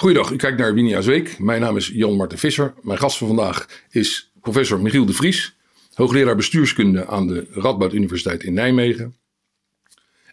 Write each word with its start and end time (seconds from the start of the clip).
Goeiedag, 0.00 0.30
u 0.30 0.36
kijkt 0.36 0.58
naar 0.58 0.74
Winia's 0.74 1.06
Week. 1.06 1.38
Mijn 1.38 1.60
naam 1.60 1.76
is 1.76 1.88
Jan 1.88 2.16
Marten 2.16 2.38
Visser. 2.38 2.74
Mijn 2.82 2.98
gast 2.98 3.18
van 3.18 3.26
vandaag 3.26 3.84
is 3.90 4.32
professor 4.40 4.80
Michiel 4.80 5.06
de 5.06 5.12
Vries, 5.12 5.56
hoogleraar 5.94 6.36
bestuurskunde 6.36 7.06
aan 7.06 7.26
de 7.26 7.46
Radboud 7.50 7.92
Universiteit 7.92 8.42
in 8.42 8.52
Nijmegen. 8.52 9.16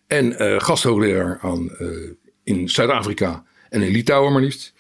En 0.07 0.31
uh, 0.31 0.59
gasthoogleraar 0.59 1.39
aan, 1.41 1.69
uh, 1.79 2.11
in 2.43 2.69
Zuid-Afrika 2.69 3.45
en 3.69 3.81
in 3.81 3.91
Litouwen 3.91 4.31
maar 4.31 4.41
liefst. 4.41 4.73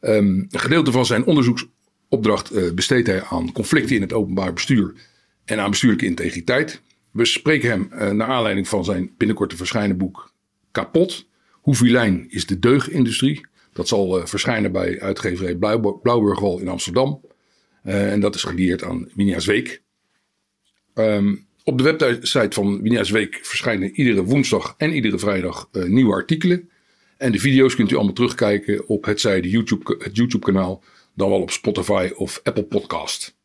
Um, 0.00 0.46
een 0.50 0.60
gedeelte 0.60 0.92
van 0.92 1.06
zijn 1.06 1.24
onderzoeksopdracht 1.24 2.54
uh, 2.54 2.72
besteedt 2.72 3.06
hij 3.06 3.22
aan 3.22 3.52
conflicten 3.52 3.96
in 3.96 4.02
het 4.02 4.12
openbaar 4.12 4.52
bestuur 4.52 4.94
en 5.44 5.60
aan 5.60 5.70
bestuurlijke 5.70 6.06
integriteit. 6.06 6.80
We 7.10 7.24
spreken 7.24 7.70
hem 7.70 8.16
naar 8.16 8.28
aanleiding 8.28 8.68
van 8.68 8.84
zijn 8.84 9.14
binnenkort 9.16 9.50
te 9.50 9.56
verschijnen 9.56 9.96
boek 9.96 10.32
Kapot. 10.70 11.26
Hoe 11.50 11.74
vilijn 11.74 12.26
is 12.30 12.46
de 12.46 12.58
deugindustrie? 12.58 13.52
Dat 13.74 13.88
zal 13.88 14.18
uh, 14.18 14.26
verschijnen 14.26 14.72
bij 14.72 15.00
uitgeverij 15.00 15.54
Blauw, 15.54 16.00
Blauwburgwal 16.02 16.58
in 16.58 16.68
Amsterdam. 16.68 17.20
Uh, 17.84 18.12
en 18.12 18.20
dat 18.20 18.34
is 18.34 18.42
geleerd 18.42 18.82
aan 18.82 19.08
Winia's 19.14 19.46
Week. 19.46 19.82
Um, 20.94 21.46
op 21.64 21.78
de 21.78 21.84
website 21.84 22.54
van 22.54 22.82
Winia's 22.82 23.10
Week 23.10 23.38
verschijnen 23.42 23.90
iedere 23.90 24.24
woensdag 24.24 24.74
en 24.78 24.92
iedere 24.92 25.18
vrijdag 25.18 25.68
uh, 25.72 25.84
nieuwe 25.84 26.12
artikelen. 26.12 26.70
En 27.16 27.32
de 27.32 27.38
video's 27.38 27.74
kunt 27.74 27.90
u 27.90 27.94
allemaal 27.94 28.14
terugkijken 28.14 28.88
op 28.88 29.04
het, 29.04 29.20
zijde 29.20 29.50
YouTube, 29.50 29.96
het 29.98 30.16
YouTube 30.16 30.44
kanaal, 30.44 30.82
dan 31.14 31.28
wel 31.28 31.40
op 31.40 31.50
Spotify 31.50 32.10
of 32.14 32.40
Apple 32.42 32.64
Podcast. 32.64 33.36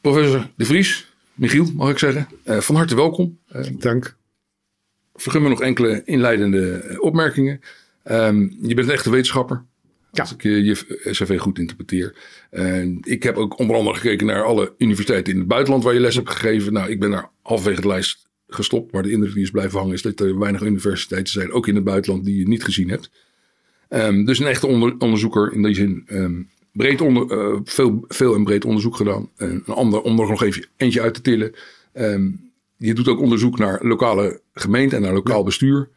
Professor 0.00 0.50
De 0.56 0.64
Vries, 0.64 1.12
Michiel 1.34 1.72
mag 1.74 1.90
ik 1.90 1.98
zeggen, 1.98 2.28
van 2.44 2.74
harte 2.74 2.94
welkom. 2.94 3.38
Dank. 3.78 4.16
Vergun 5.14 5.42
me 5.42 5.48
nog 5.48 5.60
enkele 5.60 6.02
inleidende 6.04 6.96
opmerkingen. 7.00 7.60
Um, 8.10 8.56
je 8.62 8.74
bent 8.74 8.88
een 8.88 8.94
echte 8.94 9.10
wetenschapper. 9.10 9.64
Ja. 10.12 10.22
Als 10.22 10.32
ik 10.32 10.42
je, 10.42 10.64
je 10.64 10.74
cv 11.10 11.38
goed 11.38 11.58
interpreteer. 11.58 12.16
Ik 13.02 13.22
heb 13.22 13.36
ook 13.36 13.58
onder 13.58 13.76
andere 13.76 13.96
gekeken 13.96 14.26
naar 14.26 14.42
alle 14.42 14.74
universiteiten 14.78 15.32
in 15.32 15.38
het 15.38 15.48
buitenland 15.48 15.84
waar 15.84 15.94
je 15.94 16.00
les 16.00 16.14
hebt 16.14 16.30
gegeven. 16.30 16.72
Nou, 16.72 16.90
ik 16.90 17.00
ben 17.00 17.10
daar 17.10 17.30
halverwege 17.42 17.80
de 17.80 17.88
lijst 17.88 18.28
gestopt. 18.48 18.92
Maar 18.92 19.02
de 19.02 19.10
indruk 19.10 19.34
die 19.34 19.42
is 19.42 19.50
blijven 19.50 19.78
hangen 19.78 19.94
is 19.94 20.02
dat 20.02 20.20
er 20.20 20.38
weinig 20.38 20.62
universiteiten 20.62 21.32
zijn, 21.32 21.52
ook 21.52 21.66
in 21.66 21.74
het 21.74 21.84
buitenland, 21.84 22.24
die 22.24 22.38
je 22.38 22.48
niet 22.48 22.64
gezien 22.64 22.88
hebt. 22.88 23.10
Um, 23.88 24.24
dus 24.24 24.38
een 24.38 24.46
echte 24.46 24.66
onder, 24.66 24.94
onderzoeker 24.98 25.52
in 25.52 25.62
die 25.62 25.74
zin. 25.74 26.04
Um, 26.12 26.48
breed 26.72 27.00
onder, 27.00 27.38
uh, 27.38 27.60
veel, 27.64 28.04
veel 28.08 28.34
en 28.34 28.44
breed 28.44 28.64
onderzoek 28.64 28.96
gedaan. 28.96 29.30
En 29.36 29.62
een 29.66 29.74
ander, 29.74 30.00
om 30.00 30.20
er 30.20 30.28
nog 30.28 30.42
even 30.42 30.66
eentje 30.76 31.00
uit 31.00 31.14
te 31.14 31.20
tillen. 31.20 31.52
Um, 31.94 32.50
je 32.76 32.94
doet 32.94 33.08
ook 33.08 33.20
onderzoek 33.20 33.58
naar 33.58 33.78
lokale 33.82 34.40
gemeenten 34.52 34.96
en 34.96 35.02
naar 35.02 35.14
lokaal 35.14 35.44
bestuur. 35.44 35.88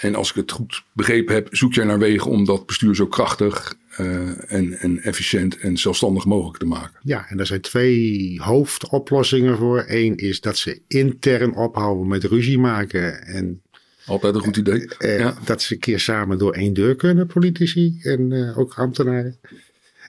En 0.00 0.14
als 0.14 0.30
ik 0.30 0.34
het 0.34 0.52
goed 0.52 0.84
begrepen 0.92 1.34
heb, 1.34 1.48
zoek 1.50 1.74
jij 1.74 1.84
naar 1.84 1.98
wegen 1.98 2.30
om 2.30 2.44
dat 2.44 2.66
bestuur 2.66 2.94
zo 2.94 3.06
krachtig 3.06 3.74
uh, 4.00 4.52
en, 4.52 4.78
en 4.78 5.02
efficiënt 5.02 5.58
en 5.58 5.76
zelfstandig 5.76 6.24
mogelijk 6.24 6.58
te 6.58 6.66
maken. 6.66 7.00
Ja, 7.02 7.26
en 7.28 7.36
daar 7.36 7.46
zijn 7.46 7.60
twee 7.60 8.40
hoofdoplossingen 8.42 9.56
voor. 9.56 9.84
Eén 9.86 10.16
is 10.16 10.40
dat 10.40 10.56
ze 10.56 10.80
intern 10.88 11.54
ophouden 11.54 12.08
met 12.08 12.24
ruzie 12.24 12.58
maken. 12.58 13.26
En, 13.26 13.62
Altijd 14.06 14.34
een 14.34 14.40
goed 14.40 14.56
idee. 14.56 14.88
Uh, 14.98 15.18
ja. 15.18 15.34
Dat 15.44 15.62
ze 15.62 15.74
een 15.74 15.80
keer 15.80 16.00
samen 16.00 16.38
door 16.38 16.52
één 16.52 16.74
deur 16.74 16.96
kunnen, 16.96 17.26
politici 17.26 17.98
en 18.02 18.30
uh, 18.30 18.58
ook 18.58 18.74
ambtenaren. 18.74 19.38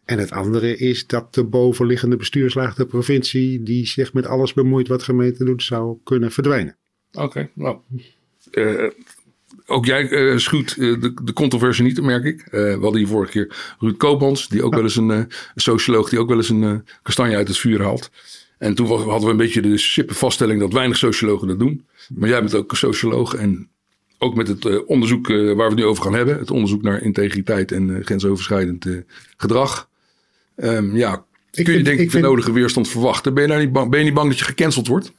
En 0.05 0.19
het 0.19 0.31
andere 0.31 0.77
is 0.77 1.07
dat 1.07 1.33
de 1.33 1.43
bovenliggende 1.43 2.15
bestuurslaag, 2.15 2.75
de 2.75 2.85
provincie, 2.85 3.63
die 3.63 3.87
zich 3.87 4.13
met 4.13 4.25
alles 4.25 4.53
bemoeit 4.53 4.87
wat 4.87 5.03
gemeente 5.03 5.43
doet, 5.43 5.63
zou 5.63 5.97
kunnen 6.03 6.31
verdwijnen. 6.31 6.77
Oké, 7.11 7.23
okay, 7.23 7.51
nou. 7.53 7.77
Uh, 8.51 8.89
ook 9.71 9.85
jij 9.85 10.09
uh, 10.09 10.37
schuwt 10.37 10.75
uh, 10.77 11.01
de, 11.01 11.13
de, 11.23 11.33
controversie 11.33 11.83
niet, 11.83 12.01
merk 12.01 12.23
ik. 12.23 12.39
Uh, 12.45 12.51
we 12.51 12.77
hadden 12.81 12.97
hier 12.97 13.07
vorige 13.07 13.31
keer 13.31 13.75
Ruud 13.79 13.97
Koopmans, 13.97 14.47
die 14.47 14.63
ook 14.63 14.73
wel 14.73 14.83
eens 14.83 14.95
een, 14.95 15.27
socioloog, 15.55 16.09
die 16.09 16.19
ook 16.19 16.29
wel 16.29 16.37
eens 16.37 16.49
een 16.49 16.85
kastanje 17.01 17.35
uit 17.35 17.47
het 17.47 17.57
vuur 17.57 17.81
haalt. 17.81 18.09
En 18.57 18.75
toen 18.75 18.87
hadden 18.87 19.23
we 19.23 19.29
een 19.29 19.37
beetje 19.37 19.61
de 19.61 19.77
sippe 19.77 20.13
vaststelling 20.13 20.59
dat 20.59 20.73
weinig 20.73 20.97
sociologen 20.97 21.47
dat 21.47 21.59
doen. 21.59 21.85
Maar 22.15 22.29
jij 22.29 22.39
bent 22.39 22.55
ook 22.55 22.71
een 22.71 22.77
socioloog 22.77 23.33
en 23.33 23.69
ook 24.17 24.35
met 24.35 24.47
het 24.47 24.85
onderzoek 24.85 25.27
waar 25.27 25.55
we 25.55 25.63
het 25.63 25.75
nu 25.75 25.85
over 25.85 26.03
gaan 26.03 26.13
hebben, 26.13 26.39
het 26.39 26.51
onderzoek 26.51 26.81
naar 26.81 27.01
integriteit 27.01 27.71
en 27.71 28.01
grensoverschrijdend 28.03 28.85
gedrag. 29.37 29.89
Um, 30.55 30.95
ja, 30.95 31.25
ik 31.51 31.65
kun 31.65 31.77
je 31.77 31.83
denk 31.83 31.99
ik 31.99 32.11
de 32.11 32.19
nodige 32.19 32.51
weerstand 32.51 32.87
verwachten. 32.87 33.33
Ben 33.33 33.43
je, 33.43 33.49
nou 33.49 33.61
niet 33.61 33.71
bang, 33.71 33.89
ben 33.89 33.99
je 33.99 34.05
niet 34.05 34.13
bang 34.13 34.29
dat 34.29 34.39
je 34.39 34.45
gecanceld 34.45 34.87
wordt? 34.87 35.11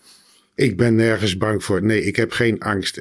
Ik 0.55 0.77
ben 0.77 0.95
nergens 0.95 1.37
bang 1.37 1.65
voor. 1.65 1.83
Nee, 1.83 2.05
ik 2.05 2.17
heb 2.17 2.33
geen 2.33 2.61
angst. 2.61 3.01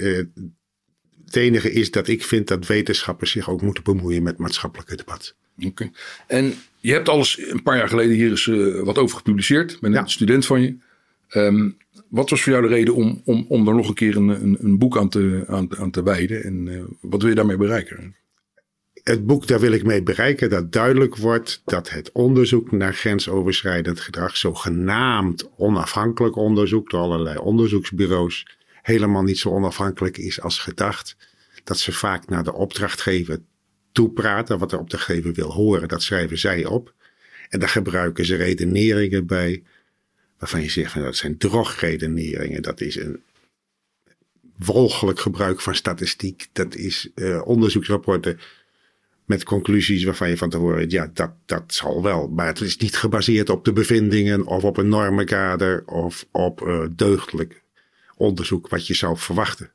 Het 1.32 1.42
enige 1.42 1.72
is 1.72 1.92
dat 1.92 2.08
ik 2.08 2.24
vind 2.24 2.48
dat 2.48 2.68
wetenschappers 2.68 3.32
zich 3.32 3.50
ook 3.50 3.62
moeten 3.62 3.84
bemoeien 3.84 4.24
met 4.24 4.38
maatschappelijke 4.38 4.96
debat. 4.96 5.36
Oké. 5.58 5.68
Okay. 5.68 5.92
En 6.28 6.54
je 6.80 6.92
hebt 6.92 7.10
alles 7.10 7.40
een 7.50 7.64
paar 7.64 7.78
jaar 7.78 7.88
geleden 7.88 8.16
hier 8.16 8.30
eens 8.30 8.46
uh, 8.46 8.84
wat 8.84 8.98
over 8.98 9.18
gepubliceerd. 9.18 9.72
Ik 9.72 9.80
ben 9.80 9.92
ja. 9.92 10.02
een 10.02 10.10
student 10.10 10.46
van 10.46 10.62
je. 10.62 10.76
Um, 11.34 11.78
wat 12.10 12.30
was 12.30 12.42
voor 12.42 12.52
jou 12.52 12.68
de 12.68 12.74
reden 12.74 12.96
om, 12.96 13.22
om, 13.26 13.46
om 13.48 13.68
er 13.68 13.76
nog 13.76 13.88
een 13.88 13.94
keer 13.94 14.16
een, 14.16 14.28
een, 14.28 14.58
een 14.60 14.78
boek 14.78 14.98
aan 14.98 15.10
te, 15.10 15.44
aan, 15.48 15.78
aan 15.78 15.92
te 15.92 16.04
wijden? 16.04 16.44
En 16.44 16.66
uh, 16.66 16.84
wat 17.02 17.22
wil 17.22 17.30
je 17.30 17.36
daarmee 17.36 17.58
bereiken? 17.58 18.16
Het 19.04 19.26
boek, 19.26 19.48
daar 19.48 19.60
wil 19.60 19.72
ik 19.72 19.84
mee 19.84 20.04
bereiken 20.04 20.50
dat 20.50 20.72
duidelijk 20.72 21.18
wordt 21.18 21.62
dat 21.66 21.90
het 21.90 22.12
onderzoek 22.12 22.72
naar 22.72 22.94
grensoverschrijdend 22.94 24.00
gedrag, 24.00 24.38
zogenaamd 24.38 25.50
onafhankelijk 25.58 26.36
onderzoek 26.36 26.90
door 26.90 27.00
allerlei 27.00 27.38
onderzoeksbureaus, 27.38 28.58
helemaal 28.82 29.24
niet 29.24 29.38
zo 29.38 29.50
onafhankelijk 29.50 30.18
is 30.18 30.42
als 30.42 30.60
gedacht. 30.60 31.16
Dat 31.64 31.80
ze 31.80 31.92
vaak 31.92 32.30
naar 32.30 32.44
de 32.44 32.54
opdrachtgever 32.54 33.40
toepraten. 33.92 34.60
Wat 34.60 34.70
de 34.70 34.80
opdrachtgever 34.80 35.34
wil 35.34 35.52
horen, 35.52 35.88
dat 35.88 36.04
schrijven 36.04 36.38
zij 36.38 36.66
op. 36.66 36.94
En 37.50 37.60
daar 37.60 37.70
gebruiken 37.70 38.26
ze 38.26 38.36
redeneringen 38.36 39.26
bij. 39.26 39.64
Waarvan 40.38 40.62
je 40.62 40.70
zegt 40.70 40.92
van 40.92 41.02
dat 41.02 41.16
zijn 41.16 41.38
drogredeneringen. 41.38 42.62
Dat 42.62 42.82
is 42.82 42.96
een 42.96 43.22
walgelijk 44.58 45.20
gebruik 45.20 45.62
van 45.62 45.76
statistiek. 45.76 46.48
Dat 46.52 46.76
is 46.76 47.10
uh, 47.16 47.42
onderzoeksrapporten 47.46 48.40
met 49.26 49.44
conclusies 49.44 50.04
waarvan 50.04 50.30
je 50.30 50.38
van 50.38 50.50
tevoren, 50.50 50.90
ja, 50.90 51.10
dat, 51.14 51.32
dat 51.46 51.64
zal 51.74 52.04
wel. 52.04 52.28
Maar 52.28 52.46
het 52.46 52.62
is 52.62 52.78
niet 52.78 52.98
gebaseerd 52.98 53.50
op 53.50 53.66
de 53.66 53.74
bevindingen 53.74 54.46
of 54.46 54.64
op 54.64 54.78
een 54.78 54.90
normenkader 54.90 55.84
of 55.86 56.26
op 56.32 56.62
uh, 56.62 56.86
deugdelijk 56.96 57.61
onderzoek 58.22 58.70
wat 58.70 58.88
je 58.88 58.94
zou 58.94 59.18
verwachten. 59.18 59.72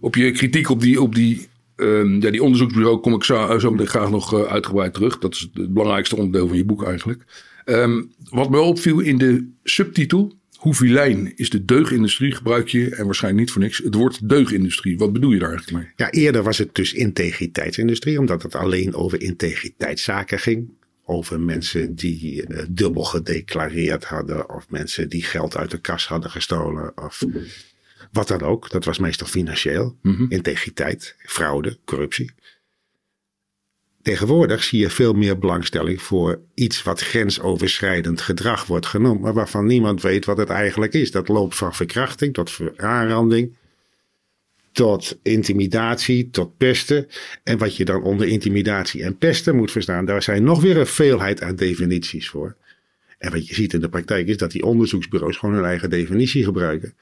Op 0.00 0.14
je 0.14 0.30
kritiek 0.30 0.68
op 0.68 0.80
die, 0.80 1.00
op 1.00 1.14
die, 1.14 1.48
um, 1.76 2.22
ja, 2.22 2.30
die 2.30 2.42
onderzoeksbureau 2.42 3.00
kom 3.00 3.14
ik 3.14 3.24
zo, 3.24 3.58
zo 3.58 3.70
meteen 3.70 3.86
graag 3.86 4.10
nog 4.10 4.34
uh, 4.34 4.42
uitgebreid 4.42 4.94
terug. 4.94 5.18
Dat 5.18 5.34
is 5.34 5.40
het 5.40 5.72
belangrijkste 5.72 6.16
onderdeel 6.16 6.48
van 6.48 6.56
je 6.56 6.64
boek 6.64 6.84
eigenlijk. 6.84 7.24
Um, 7.64 8.12
wat 8.30 8.50
me 8.50 8.60
opviel 8.60 9.00
in 9.00 9.18
de 9.18 9.48
subtitel, 9.62 10.32
hoe 10.56 10.74
vilijn 10.74 11.32
is 11.36 11.50
de 11.50 11.64
deugindustrie, 11.64 12.32
gebruik 12.32 12.68
je, 12.68 12.94
en 12.94 13.04
waarschijnlijk 13.04 13.44
niet 13.44 13.52
voor 13.52 13.62
niks, 13.62 13.78
het 13.78 13.94
woord 13.94 14.28
deugindustrie. 14.28 14.98
Wat 14.98 15.12
bedoel 15.12 15.32
je 15.32 15.38
daar 15.38 15.50
eigenlijk 15.50 15.78
mee? 15.78 15.92
Ja, 15.96 16.10
eerder 16.10 16.42
was 16.42 16.58
het 16.58 16.74
dus 16.74 16.92
integriteitsindustrie, 16.92 18.18
omdat 18.18 18.42
het 18.42 18.54
alleen 18.54 18.94
over 18.94 19.20
integriteitszaken 19.20 20.38
ging 20.38 20.70
over 21.04 21.40
mensen 21.40 21.94
die 21.94 22.46
uh, 22.46 22.64
dubbel 22.68 23.04
gedeclareerd 23.04 24.04
hadden. 24.04 24.50
Of 24.50 24.70
mensen 24.70 25.08
die 25.08 25.22
geld 25.22 25.56
uit 25.56 25.70
de 25.70 25.78
kas 25.78 26.06
hadden 26.06 26.30
gestolen. 26.30 26.92
Of 27.02 27.24
wat 28.12 28.28
dan 28.28 28.40
ook. 28.40 28.70
Dat 28.70 28.84
was 28.84 28.98
meestal 28.98 29.26
financieel. 29.26 29.98
Mm 30.02 30.14
-hmm. 30.14 30.30
Integriteit, 30.30 31.16
fraude, 31.18 31.78
corruptie. 31.84 32.32
Tegenwoordig 34.02 34.62
zie 34.62 34.80
je 34.80 34.90
veel 34.90 35.12
meer 35.12 35.38
belangstelling 35.38 36.02
voor 36.02 36.40
iets 36.54 36.82
wat 36.82 37.00
grensoverschrijdend 37.00 38.20
gedrag 38.20 38.66
wordt 38.66 38.86
genoemd. 38.86 39.20
Maar 39.20 39.34
waarvan 39.34 39.66
niemand 39.66 40.02
weet 40.02 40.24
wat 40.24 40.36
het 40.36 40.48
eigenlijk 40.48 40.92
is. 40.92 41.10
Dat 41.10 41.28
loopt 41.28 41.56
van 41.56 41.74
verkrachting 41.74 42.34
tot 42.34 42.58
aanranding 42.76 43.56
tot 44.72 45.18
intimidatie, 45.22 46.30
tot 46.30 46.56
pesten. 46.56 47.06
En 47.42 47.58
wat 47.58 47.76
je 47.76 47.84
dan 47.84 48.02
onder 48.02 48.26
intimidatie 48.26 49.02
en 49.02 49.18
pesten 49.18 49.56
moet 49.56 49.70
verstaan, 49.70 50.04
daar 50.04 50.22
zijn 50.22 50.44
nog 50.44 50.60
weer 50.60 50.76
een 50.76 50.86
veelheid 50.86 51.42
aan 51.42 51.56
definities 51.56 52.28
voor. 52.28 52.56
En 53.18 53.30
wat 53.30 53.46
je 53.46 53.54
ziet 53.54 53.72
in 53.72 53.80
de 53.80 53.88
praktijk 53.88 54.26
is 54.26 54.36
dat 54.36 54.50
die 54.50 54.64
onderzoeksbureaus 54.64 55.36
gewoon 55.36 55.54
hun 55.54 55.64
eigen 55.64 55.90
definitie 55.90 56.44
gebruiken. 56.44 56.94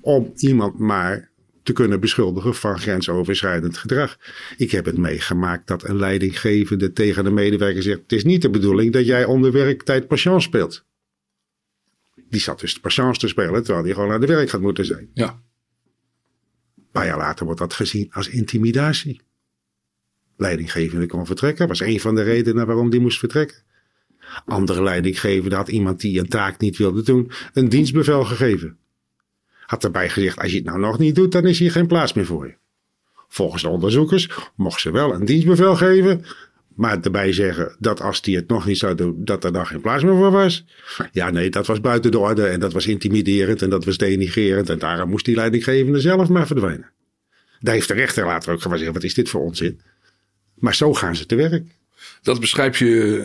Om 0.00 0.32
iemand 0.36 0.78
maar 0.78 1.30
te 1.62 1.72
kunnen 1.72 2.00
beschuldigen 2.00 2.54
van 2.54 2.78
grensoverschrijdend 2.78 3.76
gedrag. 3.76 4.18
Ik 4.56 4.70
heb 4.70 4.84
het 4.84 4.98
meegemaakt 4.98 5.66
dat 5.66 5.88
een 5.88 5.98
leidinggevende 5.98 6.92
tegen 6.92 7.24
de 7.24 7.30
medewerker 7.30 7.82
zegt: 7.82 8.00
Het 8.00 8.12
is 8.12 8.24
niet 8.24 8.42
de 8.42 8.50
bedoeling 8.50 8.92
dat 8.92 9.06
jij 9.06 9.24
onder 9.24 9.52
werktijd 9.52 10.06
patiënt 10.06 10.42
speelt. 10.42 10.84
Die 12.30 12.40
zat 12.40 12.60
dus 12.60 12.80
patiënt 12.80 13.18
te 13.18 13.28
spelen 13.28 13.62
terwijl 13.62 13.84
hij 13.84 13.94
gewoon 13.94 14.12
aan 14.12 14.20
de 14.20 14.26
werk 14.26 14.50
gaat 14.50 14.60
moeten 14.60 14.84
zijn. 14.84 15.10
Ja 15.14 15.40
paar 16.92 17.06
jaar 17.06 17.18
later 17.18 17.44
wordt 17.44 17.60
dat 17.60 17.74
gezien 17.74 18.08
als 18.12 18.28
intimidatie. 18.28 19.20
Leidinggevende 20.36 21.06
kon 21.06 21.26
vertrekken, 21.26 21.68
was 21.68 21.80
een 21.80 22.00
van 22.00 22.14
de 22.14 22.22
redenen 22.22 22.66
waarom 22.66 22.90
die 22.90 23.00
moest 23.00 23.18
vertrekken. 23.18 23.56
Andere 24.44 24.82
leidinggevende 24.82 25.56
had 25.56 25.68
iemand 25.68 26.00
die 26.00 26.18
een 26.18 26.28
taak 26.28 26.60
niet 26.60 26.76
wilde 26.76 27.02
doen, 27.02 27.30
een 27.52 27.68
dienstbevel 27.68 28.24
gegeven. 28.24 28.78
Had 29.66 29.84
erbij 29.84 30.08
gezegd, 30.08 30.38
als 30.38 30.50
je 30.50 30.56
het 30.56 30.66
nou 30.66 30.78
nog 30.78 30.98
niet 30.98 31.14
doet, 31.14 31.32
dan 31.32 31.46
is 31.46 31.58
hier 31.58 31.72
geen 31.72 31.86
plaats 31.86 32.12
meer 32.12 32.26
voor 32.26 32.46
je. 32.46 32.56
Volgens 33.28 33.62
de 33.62 33.68
onderzoekers 33.68 34.28
mocht 34.56 34.80
ze 34.80 34.90
wel 34.90 35.14
een 35.14 35.24
dienstbevel 35.24 35.76
geven, 35.76 36.24
Maar 36.78 36.98
erbij 37.00 37.32
zeggen 37.32 37.76
dat 37.78 38.00
als 38.00 38.22
die 38.22 38.36
het 38.36 38.48
nog 38.48 38.66
niet 38.66 38.78
zou 38.78 38.94
doen, 38.94 39.24
dat 39.24 39.44
er 39.44 39.52
dan 39.52 39.66
geen 39.66 39.80
plaats 39.80 40.04
meer 40.04 40.14
voor 40.14 40.30
was. 40.30 40.64
Ja, 41.12 41.30
nee, 41.30 41.50
dat 41.50 41.66
was 41.66 41.80
buiten 41.80 42.10
de 42.10 42.18
orde 42.18 42.46
en 42.46 42.60
dat 42.60 42.72
was 42.72 42.86
intimiderend 42.86 43.62
en 43.62 43.70
dat 43.70 43.84
was 43.84 43.96
denigerend. 43.96 44.70
En 44.70 44.78
daarom 44.78 45.10
moest 45.10 45.24
die 45.24 45.34
leidinggevende 45.34 46.00
zelf 46.00 46.28
maar 46.28 46.46
verdwijnen. 46.46 46.90
Daar 47.60 47.74
heeft 47.74 47.88
de 47.88 47.94
rechter 47.94 48.24
later 48.24 48.52
ook 48.52 48.62
gezegd, 48.62 48.92
wat 48.92 49.02
is 49.02 49.14
dit 49.14 49.28
voor 49.28 49.40
onzin? 49.40 49.80
Maar 50.54 50.74
zo 50.74 50.94
gaan 50.94 51.16
ze 51.16 51.26
te 51.26 51.34
werk. 51.34 51.64
Dat 52.22 52.40
beschrijf 52.40 52.78
je 52.78 53.22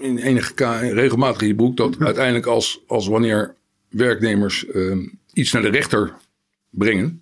eh, 0.00 0.08
in 0.08 0.18
enige 0.18 0.78
regelmatig 0.92 1.40
in 1.40 1.48
je 1.48 1.54
boek. 1.54 1.76
Dat 1.76 1.96
uiteindelijk 2.00 2.46
als, 2.46 2.82
als 2.86 3.06
wanneer 3.06 3.54
werknemers 3.88 4.66
eh, 4.66 4.96
iets 5.32 5.52
naar 5.52 5.62
de 5.62 5.70
rechter 5.70 6.12
brengen. 6.70 7.21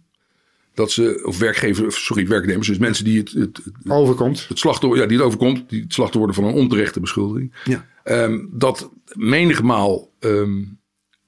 Dat 0.74 0.90
ze, 0.90 1.22
of 1.24 1.38
werkgevers, 1.38 2.04
sorry, 2.04 2.26
werknemers, 2.26 2.66
dus 2.66 2.78
mensen 2.78 3.04
die 3.04 3.18
het, 3.18 3.30
het, 3.32 3.56
het, 3.56 3.90
Overkomt. 3.90 4.48
het 4.48 4.58
slachtoffer, 4.58 5.00
ja, 5.00 5.06
die 5.06 5.16
het 5.16 5.26
overkomt, 5.26 5.68
die 5.68 5.82
het 5.82 5.92
slachtoffer 5.92 6.18
worden 6.32 6.36
van 6.36 6.44
een 6.44 6.62
onterechte 6.64 7.00
beschuldiging. 7.00 7.52
Ja. 7.64 7.86
Ehm, 8.04 8.38
dat 8.50 8.90
menigmaal 9.14 10.10
ehm, 10.18 10.62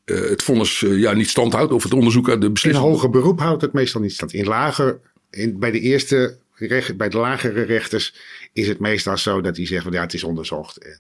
eh, 0.05 0.21
het 0.21 0.43
vonnis 0.43 0.83
eh, 0.83 0.99
ja, 0.99 1.13
niet 1.13 1.29
standhoudt 1.29 1.73
of 1.73 1.83
het 1.83 1.95
onderzoek 1.95 2.29
uit 2.29 2.41
de 2.41 2.47
In 2.47 2.53
beslissing. 2.53 2.85
hoger 2.85 3.11
beroep 3.11 3.41
houdt 3.41 3.63
het 3.63 3.73
meestal 3.73 4.01
niet 4.01 4.13
stand. 4.13 4.33
In 4.33 4.45
lager, 4.45 5.01
in, 5.31 5.59
bij 5.59 5.71
de 5.71 5.81
eerste, 5.81 6.39
recht, 6.55 6.97
bij 6.97 7.09
de 7.09 7.17
lagere 7.19 7.63
rechters 7.63 8.15
is 8.53 8.69
het 8.69 8.79
meestal 8.79 9.17
zo 9.19 9.41
dat 9.41 9.55
die 9.55 9.67
zeggen 9.67 9.87
van 9.87 9.97
ja, 9.97 10.05
het 10.05 10.15
is 10.15 10.25
onderzocht. 10.25 10.77
En 10.79 10.99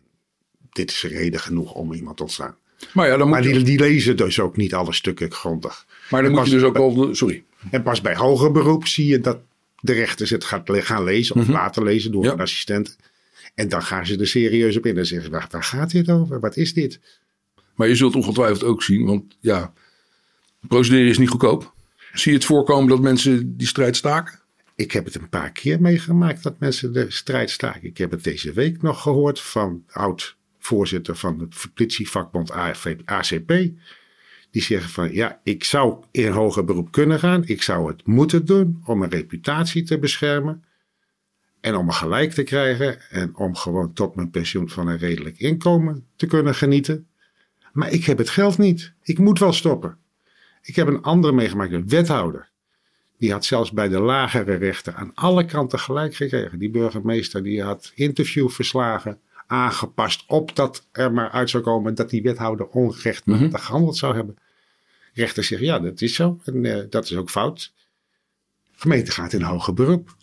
dit 0.72 0.90
is 0.90 1.02
reden 1.02 1.40
genoeg 1.40 1.72
om 1.74 1.92
iemand 1.92 2.16
te 2.16 2.22
ontstaan. 2.22 2.56
Maar 2.92 3.06
ja, 3.06 3.16
dan 3.16 3.28
moet, 3.28 3.36
Maar 3.38 3.46
je, 3.48 3.54
die, 3.54 3.64
die 3.64 3.78
lezen 3.78 4.16
dus 4.16 4.40
ook 4.40 4.56
niet 4.56 4.74
alle 4.74 4.92
stukken 4.92 5.32
grondig. 5.32 5.86
maar 6.10 6.22
dan 6.22 6.32
moet 6.32 6.44
je 6.44 6.50
dus 6.50 6.62
ook 6.62 6.76
wel, 6.76 7.14
sorry. 7.14 7.44
En 7.70 7.82
pas 7.82 8.00
bij 8.00 8.16
hoger 8.16 8.52
beroep 8.52 8.86
zie 8.86 9.06
je 9.06 9.20
dat 9.20 9.38
de 9.80 9.92
rechters 9.92 10.30
het 10.30 10.44
gaat, 10.44 10.70
gaan 10.72 11.04
lezen 11.04 11.36
of 11.36 11.48
laten 11.48 11.82
lezen 11.82 12.12
door. 12.12 12.24
Ja. 12.24 12.32
een 12.32 12.40
assistent. 12.40 12.96
En 13.54 13.68
dan 13.68 13.82
gaan 13.82 14.06
ze 14.06 14.18
er 14.18 14.26
serieus 14.26 14.76
op 14.76 14.86
in 14.86 14.98
en 14.98 15.06
zeggen: 15.06 15.30
waar, 15.30 15.48
waar 15.50 15.64
gaat 15.64 15.90
dit 15.90 16.10
over? 16.10 16.40
Wat 16.40 16.56
is 16.56 16.74
dit? 16.74 17.00
Maar 17.74 17.88
je 17.88 17.94
zult 17.94 18.14
ongetwijfeld 18.14 18.62
ook 18.62 18.82
zien, 18.82 19.04
want 19.04 19.36
ja, 19.40 19.72
procederen 20.60 21.08
is 21.08 21.18
niet 21.18 21.28
goedkoop. 21.28 21.74
Zie 22.12 22.32
je 22.32 22.38
het 22.38 22.46
voorkomen 22.46 22.88
dat 22.88 23.00
mensen 23.00 23.56
die 23.56 23.66
strijd 23.66 23.96
staken? 23.96 24.40
Ik 24.74 24.92
heb 24.92 25.04
het 25.04 25.14
een 25.14 25.28
paar 25.28 25.52
keer 25.52 25.80
meegemaakt 25.80 26.42
dat 26.42 26.58
mensen 26.58 26.92
de 26.92 27.10
strijd 27.10 27.50
staken. 27.50 27.88
Ik 27.88 27.98
heb 27.98 28.10
het 28.10 28.24
deze 28.24 28.52
week 28.52 28.82
nog 28.82 29.02
gehoord 29.02 29.40
van 29.40 29.84
oud-voorzitter 29.90 31.16
van 31.16 31.38
de 31.38 31.48
politievakbond 31.74 32.50
AFV 32.50 32.96
ACP. 33.04 33.52
Die 34.52 34.62
zeggen 34.62 34.90
van 34.90 35.12
ja, 35.12 35.40
ik 35.42 35.64
zou 35.64 36.04
in 36.10 36.30
hoger 36.30 36.64
beroep 36.64 36.90
kunnen 36.90 37.18
gaan. 37.18 37.42
Ik 37.44 37.62
zou 37.62 37.88
het 37.88 38.06
moeten 38.06 38.44
doen 38.44 38.82
om 38.84 38.98
mijn 38.98 39.10
reputatie 39.10 39.82
te 39.82 39.98
beschermen. 39.98 40.64
En 41.60 41.74
om 41.74 41.86
me 41.86 41.92
gelijk 41.92 42.32
te 42.32 42.42
krijgen. 42.42 43.10
En 43.10 43.36
om 43.36 43.54
gewoon 43.54 43.92
tot 43.92 44.14
mijn 44.14 44.30
pensioen 44.30 44.68
van 44.68 44.88
een 44.88 44.98
redelijk 44.98 45.38
inkomen 45.38 46.06
te 46.16 46.26
kunnen 46.26 46.54
genieten. 46.54 47.06
Maar 47.72 47.90
ik 47.90 48.04
heb 48.04 48.18
het 48.18 48.30
geld 48.30 48.58
niet. 48.58 48.92
Ik 49.02 49.18
moet 49.18 49.38
wel 49.38 49.52
stoppen. 49.52 49.96
Ik 50.62 50.76
heb 50.76 50.86
een 50.86 51.02
andere 51.02 51.32
meegemaakt, 51.32 51.72
een 51.72 51.88
wethouder. 51.88 52.50
Die 53.18 53.32
had 53.32 53.44
zelfs 53.44 53.72
bij 53.72 53.88
de 53.88 54.00
lagere 54.00 54.54
rechter 54.54 54.94
aan 54.94 55.14
alle 55.14 55.44
kanten 55.44 55.78
gelijk 55.78 56.14
gekregen. 56.14 56.58
Die 56.58 56.70
burgemeester 56.70 57.42
die 57.42 57.62
had 57.62 57.92
interviewverslagen 57.94 59.20
aangepast 59.46 60.24
op 60.26 60.56
dat 60.56 60.88
er 60.92 61.12
maar 61.12 61.30
uit 61.30 61.50
zou 61.50 61.62
komen 61.62 61.94
dat 61.94 62.10
die 62.10 62.22
wethouder 62.22 62.66
onrechtmatig 62.66 63.64
gehandeld 63.64 63.96
zou 63.96 64.14
hebben. 64.14 64.36
Rechter 65.12 65.44
zegt 65.44 65.62
ja, 65.62 65.78
dat 65.78 66.00
is 66.00 66.14
zo 66.14 66.40
en 66.44 66.64
eh, 66.64 66.84
dat 66.90 67.04
is 67.04 67.16
ook 67.16 67.30
fout. 67.30 67.72
Gemeente 68.72 69.10
gaat 69.10 69.32
in 69.32 69.42
hoger 69.42 69.74
beroep. 69.74 70.16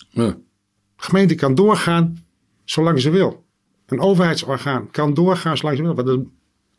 Gemeente 0.95 1.35
kan 1.35 1.55
doorgaan 1.55 2.25
zolang 2.65 3.01
ze 3.01 3.09
wil. 3.09 3.45
Een 3.85 3.99
overheidsorgaan 3.99 4.91
kan 4.91 5.13
doorgaan 5.13 5.57
zolang 5.57 5.77
ze 5.77 5.83
wil. 5.83 5.95
Want 5.95 6.07
het 6.07 6.27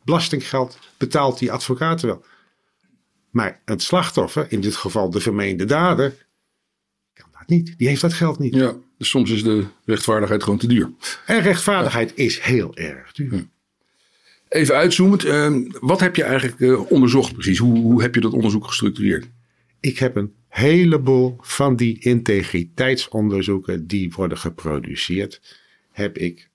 belastinggeld 0.04 0.78
betaalt 0.96 1.38
die 1.38 1.52
advocaten 1.52 2.08
wel. 2.08 2.24
Maar 3.30 3.60
het 3.64 3.82
slachtoffer, 3.82 4.46
in 4.48 4.60
dit 4.60 4.76
geval 4.76 5.10
de 5.10 5.20
vermeende 5.20 5.64
dader, 5.64 6.26
kan 7.12 7.28
dat 7.38 7.48
niet. 7.48 7.78
Die 7.78 7.88
heeft 7.88 8.00
dat 8.00 8.12
geld 8.12 8.38
niet. 8.38 8.54
ja, 8.54 8.74
dus 8.98 9.08
soms 9.08 9.30
is 9.30 9.42
de 9.42 9.66
rechtvaardigheid 9.84 10.42
gewoon 10.42 10.58
te 10.58 10.66
duur. 10.66 10.90
En 11.26 11.40
rechtvaardigheid 11.40 12.12
is 12.14 12.40
heel 12.40 12.76
erg 12.76 13.12
duur. 13.12 13.48
Even 14.50 14.74
uitzoomend, 14.74 15.24
ehm, 15.24 15.62
wat 15.80 16.00
heb 16.00 16.16
je 16.16 16.22
eigenlijk 16.24 16.60
eh, 16.60 16.90
onderzocht 16.90 17.32
precies? 17.32 17.58
Hoe, 17.58 17.78
hoe 17.78 18.02
heb 18.02 18.14
je 18.14 18.20
dat 18.20 18.32
onderzoek 18.32 18.66
gestructureerd? 18.66 19.28
Ik 19.80 19.98
heb 19.98 20.16
een 20.16 20.32
heleboel 20.48 21.36
van 21.40 21.76
die 21.76 21.98
integriteitsonderzoeken 22.00 23.86
die 23.86 24.12
worden 24.16 24.38
geproduceerd, 24.38 25.58
heb 25.90 26.18
ik 26.18 26.48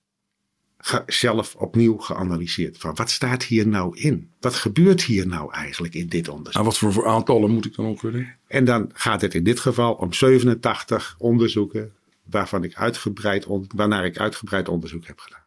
ge- 0.78 1.04
zelf 1.06 1.56
opnieuw 1.56 1.98
geanalyseerd. 1.98 2.78
Van 2.78 2.96
wat 2.96 3.10
staat 3.10 3.44
hier 3.44 3.68
nou 3.68 3.98
in? 3.98 4.30
Wat 4.40 4.56
gebeurt 4.56 5.04
hier 5.04 5.28
nou 5.28 5.54
eigenlijk 5.54 5.94
in 5.94 6.08
dit 6.08 6.28
onderzoek? 6.30 6.56
Aan 6.56 6.64
wat 6.66 6.78
voor, 6.78 6.94
voor 6.94 7.08
aantallen 7.08 7.52
moet 7.52 7.66
ik 7.66 7.76
dan 7.76 7.86
ongeveer 7.86 8.12
denken? 8.12 8.36
En 8.48 8.66
dan 8.66 8.90
gaat 8.94 9.22
het 9.22 9.34
in 9.34 9.44
dit 9.44 9.60
geval 9.60 9.94
om 9.94 10.14
87 10.14 11.16
onderzoeken 11.18 11.92
waarvan 12.24 12.64
ik 12.64 12.76
uitgebreid 12.76 13.46
waarnaar 13.76 14.06
ik 14.06 14.18
uitgebreid 14.18 14.70
onderzoek 14.70 15.08
heb 15.08 15.20
gedaan. 15.20 15.44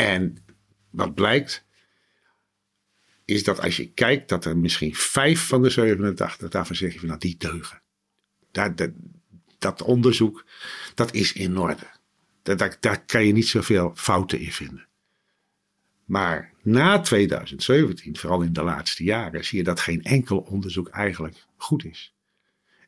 En 0.00 0.36
wat 0.90 1.14
blijkt, 1.14 1.64
is 3.24 3.44
dat 3.44 3.60
als 3.60 3.76
je 3.76 3.90
kijkt 3.90 4.28
dat 4.28 4.44
er 4.44 4.56
misschien 4.56 4.94
vijf 4.94 5.46
van 5.46 5.62
de 5.62 5.70
87, 5.70 6.50
daarvan 6.50 6.76
zeg 6.76 6.92
je 6.92 6.98
van 6.98 7.08
nou 7.08 7.20
die 7.20 7.36
deugen. 7.36 7.82
Dat, 8.50 8.76
dat, 8.76 8.90
dat 9.58 9.82
onderzoek, 9.82 10.44
dat 10.94 11.14
is 11.14 11.32
in 11.32 11.58
orde. 11.58 11.86
Daar, 12.42 12.56
daar, 12.56 12.76
daar 12.80 13.04
kan 13.04 13.26
je 13.26 13.32
niet 13.32 13.48
zoveel 13.48 13.92
fouten 13.94 14.40
in 14.40 14.52
vinden. 14.52 14.86
Maar 16.04 16.52
na 16.62 17.00
2017, 17.00 18.16
vooral 18.16 18.42
in 18.42 18.52
de 18.52 18.62
laatste 18.62 19.04
jaren, 19.04 19.44
zie 19.44 19.58
je 19.58 19.64
dat 19.64 19.80
geen 19.80 20.02
enkel 20.02 20.38
onderzoek 20.38 20.88
eigenlijk 20.88 21.46
goed 21.56 21.84
is. 21.84 22.14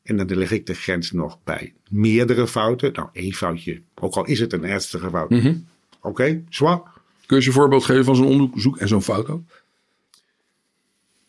En 0.03 0.17
dan 0.17 0.37
leg 0.37 0.51
ik 0.51 0.67
de 0.67 0.75
grens 0.75 1.11
nog 1.11 1.43
bij 1.45 1.75
meerdere 1.89 2.49
fouten. 2.49 2.93
Nou, 2.93 3.09
één 3.13 3.33
foutje, 3.33 3.83
ook 3.95 4.15
al 4.15 4.25
is 4.25 4.41
het 4.41 4.53
een 4.53 4.65
ernstige 4.65 5.11
fout. 5.11 5.33
Oké, 5.33 5.61
okay, 6.01 6.45
zwaar. 6.49 6.92
Kun 7.33 7.41
je 7.41 7.47
een 7.47 7.53
voorbeeld 7.53 7.85
geven 7.85 8.05
van 8.05 8.17
zo'n 8.17 8.27
onderzoek 8.27 8.79
en 8.79 8.89
zo'n 8.89 9.03
foto? 9.03 9.45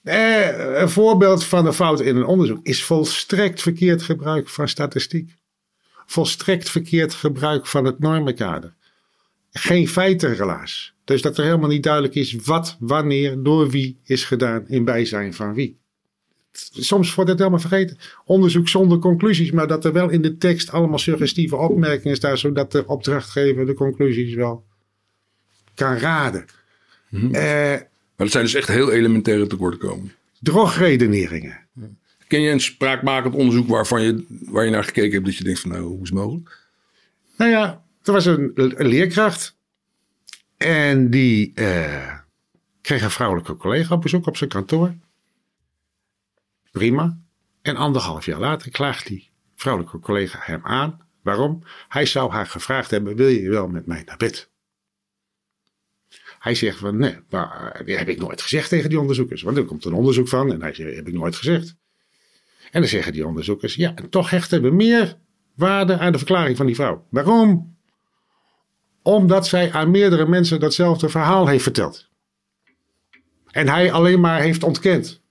Eh, 0.04 0.80
een 0.82 0.90
voorbeeld 0.90 1.44
van 1.44 1.66
een 1.66 1.74
fout 1.74 2.02
in 2.02 2.16
een 2.16 2.26
onderzoek 2.26 2.60
is 2.66 2.84
volstrekt 2.84 3.62
verkeerd 3.62 4.02
gebruik 4.02 4.50
van 4.50 4.68
statistiek. 4.68 5.36
Volstrekt 6.06 6.70
verkeerd 6.70 7.14
gebruik 7.14 7.68
van 7.68 7.86
het 7.86 8.00
normenkader. 8.00 8.74
Geen 9.52 9.88
feitenrelaas. 9.88 10.94
Dus 11.04 11.22
dat 11.22 11.38
er 11.38 11.44
helemaal 11.44 11.70
niet 11.70 11.84
duidelijk 11.84 12.16
is 12.16 12.36
wat, 12.36 12.78
wanneer, 12.80 13.44
door 13.44 13.70
wie 13.70 14.00
is 14.04 14.26
gedaan 14.26 14.68
in 14.68 14.86
bijzijn 14.86 15.34
van 15.34 15.54
wie. 15.54 15.78
Soms 16.72 17.16
wordt 17.16 17.30
het 17.30 17.40
helemaal 17.40 17.60
vergeten. 17.60 17.98
Onderzoek 18.26 18.68
zonder 18.68 19.00
conclusies, 19.00 19.52
maar 19.52 19.68
dat 19.68 19.86
er 19.86 19.94
wel 19.94 20.10
in 20.10 20.22
de 20.22 20.38
tekst 20.38 20.72
allemaal 20.72 21.00
suggestieve 21.00 21.56
opmerkingen 21.56 22.16
staan, 22.16 22.38
zodat 22.38 22.72
de 22.72 22.88
opdrachtgever 22.88 23.66
de 23.66 23.74
conclusies 23.74 24.34
wel 24.34 24.72
kan 25.76 25.98
raden. 25.98 26.46
Eh, 27.12 27.22
Maar 27.32 27.88
dat 28.16 28.32
zijn 28.32 28.44
dus 28.44 28.54
echt 28.54 28.68
heel 28.68 28.92
elementaire 28.92 29.48
tekortkomingen. 29.48 30.14
drogredeneringen. 30.40 31.60
Ken 32.28 32.42
je 32.42 32.52
een 32.52 32.60
spraakmakend 32.62 33.34
onderzoek 33.36 33.68
waarvan 33.68 34.02
je, 34.02 34.26
waar 34.46 34.66
je 34.66 34.72
naar 34.72 34.84
gekeken 34.84 35.12
hebt 35.12 35.26
dat 35.26 35.36
je 35.36 35.44
denkt 35.44 35.60
van 35.60 35.70
nou, 35.72 35.84
hoe 35.84 36.02
is 36.02 36.10
het 36.10 36.18
mogelijk? 36.18 36.60
Nou 37.38 37.52
ja, 37.52 37.84
er 38.04 38.12
was 38.12 38.26
een, 38.26 38.52
een 38.56 38.88
leerkracht. 38.88 39.56
En 40.58 41.10
die 41.10 41.52
eh, 41.56 42.18
kreeg 42.82 43.02
een 43.02 43.12
vrouwelijke 43.12 43.56
collega 43.58 43.96
op 43.96 44.02
bezoek 44.02 44.28
op 44.28 44.38
zijn 44.38 44.50
kantoor. 44.50 44.94
Prima. 46.72 47.18
En 47.62 47.76
anderhalf 47.76 48.26
jaar 48.26 48.40
later 48.40 48.72
klaagt 48.72 49.08
die 49.08 49.30
vrouwelijke 49.56 50.00
collega 50.00 50.40
hem 50.42 50.60
aan. 50.64 51.02
Waarom? 51.22 51.64
Hij 51.88 52.06
zou 52.06 52.32
haar 52.32 52.46
gevraagd 52.48 52.92
hebben: 52.92 53.16
Wil 53.16 53.28
je 53.28 53.50
wel 53.50 53.68
met 53.68 53.86
mij 53.86 54.04
naar 54.06 54.18
bed? 54.18 54.50
Hij 56.44 56.56
zegt 56.56 56.78
van 56.78 56.98
nee, 56.98 57.16
maar 57.30 57.82
dat 57.86 57.98
heb 57.98 58.10
ik 58.10 58.20
nooit 58.20 58.42
gezegd 58.42 58.70
tegen 58.70 58.90
die 58.90 59.00
onderzoekers. 59.00 59.42
Want 59.42 59.58
er 59.58 59.66
komt 59.66 59.86
een 59.86 59.94
onderzoek 59.94 60.28
van 60.28 60.52
en 60.52 60.62
hij 60.62 60.74
zegt: 60.74 60.96
Heb 60.96 61.08
ik 61.08 61.14
nooit 61.14 61.36
gezegd. 61.36 61.76
En 62.72 62.80
dan 62.82 62.90
zeggen 62.90 63.14
die 63.14 63.28
onderzoekers: 63.28 63.76
Ja, 63.76 63.96
en 63.96 64.10
toch 64.10 64.30
hechten 64.30 64.62
we 64.62 64.70
meer 64.70 65.18
waarde 65.56 65.98
aan 65.98 66.12
de 66.12 66.18
verklaring 66.18 66.58
van 66.58 66.66
die 66.66 66.76
vrouw. 66.76 67.06
Waarom? 67.10 67.78
Omdat 69.02 69.48
zij 69.48 69.72
aan 69.72 69.92
meerdere 69.92 70.28
mensen 70.28 70.60
datzelfde 70.60 71.10
verhaal 71.10 71.48
heeft 71.48 71.64
verteld. 71.64 72.10
En 73.52 73.68
hij 73.68 73.92
alleen 73.92 74.20
maar 74.20 74.42
heeft 74.42 74.64
ontkend. 74.64 75.22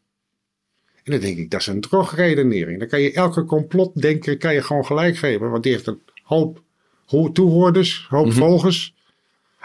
En 1.03 1.13
dan 1.13 1.21
denk 1.21 1.39
ik, 1.39 1.51
dat 1.51 1.61
is 1.61 1.67
een 1.67 1.81
drogredenering. 1.81 2.79
Dan 2.79 2.89
kan 2.89 3.01
je 3.01 3.13
elke 3.13 3.45
complotdenker 3.45 4.37
kan 4.37 4.55
je 4.55 4.63
gewoon 4.63 4.87
gelijk 4.87 5.17
geven. 5.17 5.51
Want 5.51 5.63
die 5.63 5.73
heeft 5.73 5.87
een 5.87 6.03
hoop 6.23 6.63
ho- 7.07 7.33
toehoorders, 7.33 8.07
hoop 8.09 8.33
volgers. 8.33 8.95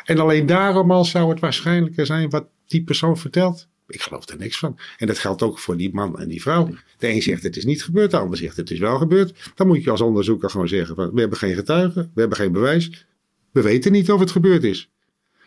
En 0.07 0.19
alleen 0.19 0.45
daarom 0.45 0.91
al 0.91 1.05
zou 1.05 1.29
het 1.29 1.39
waarschijnlijker 1.39 2.05
zijn 2.05 2.29
wat 2.29 2.47
die 2.67 2.83
persoon 2.83 3.17
vertelt. 3.17 3.67
Ik 3.87 4.01
geloof 4.01 4.29
er 4.29 4.37
niks 4.37 4.57
van. 4.57 4.79
En 4.97 5.07
dat 5.07 5.19
geldt 5.19 5.41
ook 5.41 5.59
voor 5.59 5.77
die 5.77 5.93
man 5.93 6.19
en 6.19 6.27
die 6.27 6.41
vrouw. 6.41 6.69
De 6.97 7.07
een 7.07 7.21
zegt 7.21 7.43
het 7.43 7.57
is 7.57 7.65
niet 7.65 7.83
gebeurd, 7.83 8.11
de 8.11 8.17
ander 8.17 8.37
zegt 8.37 8.57
het 8.57 8.71
is 8.71 8.79
wel 8.79 8.97
gebeurd. 8.97 9.51
Dan 9.55 9.67
moet 9.67 9.83
je 9.83 9.91
als 9.91 10.01
onderzoeker 10.01 10.49
gewoon 10.49 10.67
zeggen: 10.67 10.95
van, 10.95 11.13
we 11.13 11.19
hebben 11.19 11.37
geen 11.37 11.55
getuigen, 11.55 12.11
we 12.13 12.19
hebben 12.19 12.37
geen 12.37 12.51
bewijs. 12.51 13.05
We 13.51 13.61
weten 13.61 13.91
niet 13.91 14.11
of 14.11 14.19
het 14.19 14.31
gebeurd 14.31 14.63
is. 14.63 14.89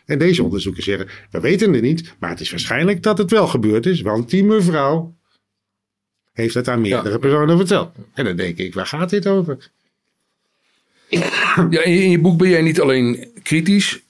En 0.05 0.19
deze 0.19 0.43
onderzoekers 0.43 0.85
zeggen: 0.85 1.07
we 1.31 1.39
weten 1.39 1.73
het 1.73 1.81
niet, 1.81 2.15
maar 2.19 2.29
het 2.29 2.39
is 2.39 2.49
waarschijnlijk 2.49 3.03
dat 3.03 3.17
het 3.17 3.31
wel 3.31 3.47
gebeurd 3.47 3.85
is, 3.85 4.01
want 4.01 4.29
die 4.29 4.43
mevrouw 4.43 5.15
heeft 6.31 6.53
het 6.53 6.67
aan 6.67 6.81
meerdere 6.81 7.19
personen 7.19 7.57
verteld. 7.57 7.91
En 8.13 8.25
dan 8.25 8.35
denk 8.35 8.57
ik: 8.57 8.73
waar 8.73 8.87
gaat 8.87 9.09
dit 9.09 9.27
over? 9.27 9.71
Ja, 11.69 11.83
in 11.83 12.09
je 12.09 12.19
boek 12.19 12.37
ben 12.37 12.49
jij 12.49 12.61
niet 12.61 12.81
alleen 12.81 13.27
kritisch, 13.43 14.01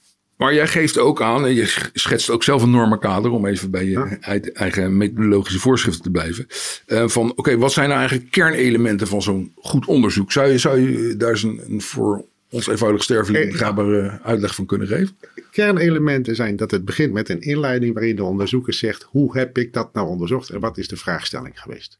maar 0.42 0.54
jij 0.54 0.66
geeft 0.66 0.98
ook 0.98 1.22
aan, 1.22 1.46
en 1.46 1.54
je 1.54 1.88
schetst 1.92 2.30
ook 2.30 2.42
zelf 2.42 2.62
een 2.62 2.70
normenkader, 2.70 3.30
om 3.30 3.46
even 3.46 3.70
bij 3.70 3.84
je 3.84 4.18
eigen 4.52 4.96
methodologische 4.96 5.58
voorschriften 5.58 6.02
te 6.02 6.10
blijven. 6.10 6.46
Uh, 6.86 7.08
van 7.08 7.32
oké, 7.36 7.58
wat 7.58 7.72
zijn 7.72 7.88
nou 7.88 8.00
eigenlijk 8.00 8.30
kernelementen 8.30 9.06
van 9.06 9.22
zo'n 9.22 9.52
goed 9.56 9.86
onderzoek? 9.86 10.32
Zou 10.32 10.50
je, 10.50 10.58
zou 10.58 10.80
je 10.80 11.16
daar 11.16 11.30
eens 11.30 11.42
een, 11.42 11.80
voor 11.80 12.24
ons 12.50 12.66
eenvoudig 12.66 13.02
sterveling 13.02 13.50
begrijpbare 13.50 14.20
uitleg 14.22 14.54
van 14.54 14.66
kunnen 14.66 14.86
geven? 14.86 15.16
Kernelementen 15.50 16.34
zijn 16.36 16.56
dat 16.56 16.70
het 16.70 16.84
begint 16.84 17.12
met 17.12 17.28
een 17.28 17.40
inleiding 17.40 17.94
waarin 17.94 18.16
de 18.16 18.24
onderzoeker 18.24 18.74
zegt: 18.74 19.02
hoe 19.02 19.36
heb 19.38 19.58
ik 19.58 19.72
dat 19.72 19.94
nou 19.94 20.08
onderzocht 20.08 20.50
en 20.50 20.60
wat 20.60 20.78
is 20.78 20.88
de 20.88 20.96
vraagstelling 20.96 21.60
geweest? 21.60 21.98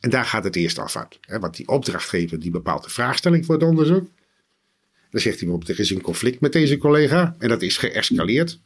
En 0.00 0.10
daar 0.10 0.24
gaat 0.24 0.44
het 0.44 0.56
eerst 0.56 0.78
af 0.78 0.96
uit. 0.96 1.18
Hè? 1.20 1.38
Want 1.38 1.56
die 1.56 1.68
opdrachtgever 1.68 2.40
die 2.40 2.50
bepaalt 2.50 2.84
de 2.84 2.90
vraagstelling 2.90 3.46
voor 3.46 3.54
het 3.54 3.64
onderzoek. 3.64 4.08
Dan 5.10 5.20
zegt 5.20 5.38
hij 5.38 5.48
bijvoorbeeld, 5.48 5.78
er 5.78 5.84
is 5.84 5.90
een 5.90 6.00
conflict 6.00 6.40
met 6.40 6.52
deze 6.52 6.76
collega 6.76 7.36
en 7.38 7.48
dat 7.48 7.62
is 7.62 7.76
geëscaleerd. 7.76 8.60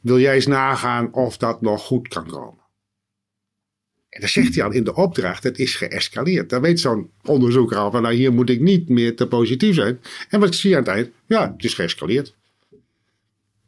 Wil 0.00 0.18
jij 0.18 0.34
eens 0.34 0.46
nagaan 0.46 1.12
of 1.12 1.36
dat 1.36 1.60
nog 1.60 1.82
goed 1.82 2.08
kan 2.08 2.26
komen? 2.26 2.64
En 4.08 4.20
dan 4.20 4.28
zegt 4.28 4.54
hij 4.54 4.64
al 4.64 4.72
in 4.72 4.84
de 4.84 4.94
opdracht, 4.94 5.42
het 5.42 5.58
is 5.58 5.74
geëscaleerd. 5.74 6.50
Dan 6.50 6.60
weet 6.60 6.80
zo'n 6.80 7.10
onderzoeker 7.22 7.76
al 7.76 7.90
van, 7.90 8.02
nou 8.02 8.14
hier 8.14 8.32
moet 8.32 8.50
ik 8.50 8.60
niet 8.60 8.88
meer 8.88 9.16
te 9.16 9.26
positief 9.26 9.74
zijn. 9.74 10.00
En 10.28 10.40
wat 10.40 10.54
zie 10.54 10.70
je 10.70 10.76
aan 10.76 10.82
het 10.82 10.92
eind? 10.92 11.10
Ja, 11.26 11.52
het 11.52 11.64
is 11.64 11.74
geëscaleerd. 11.74 12.34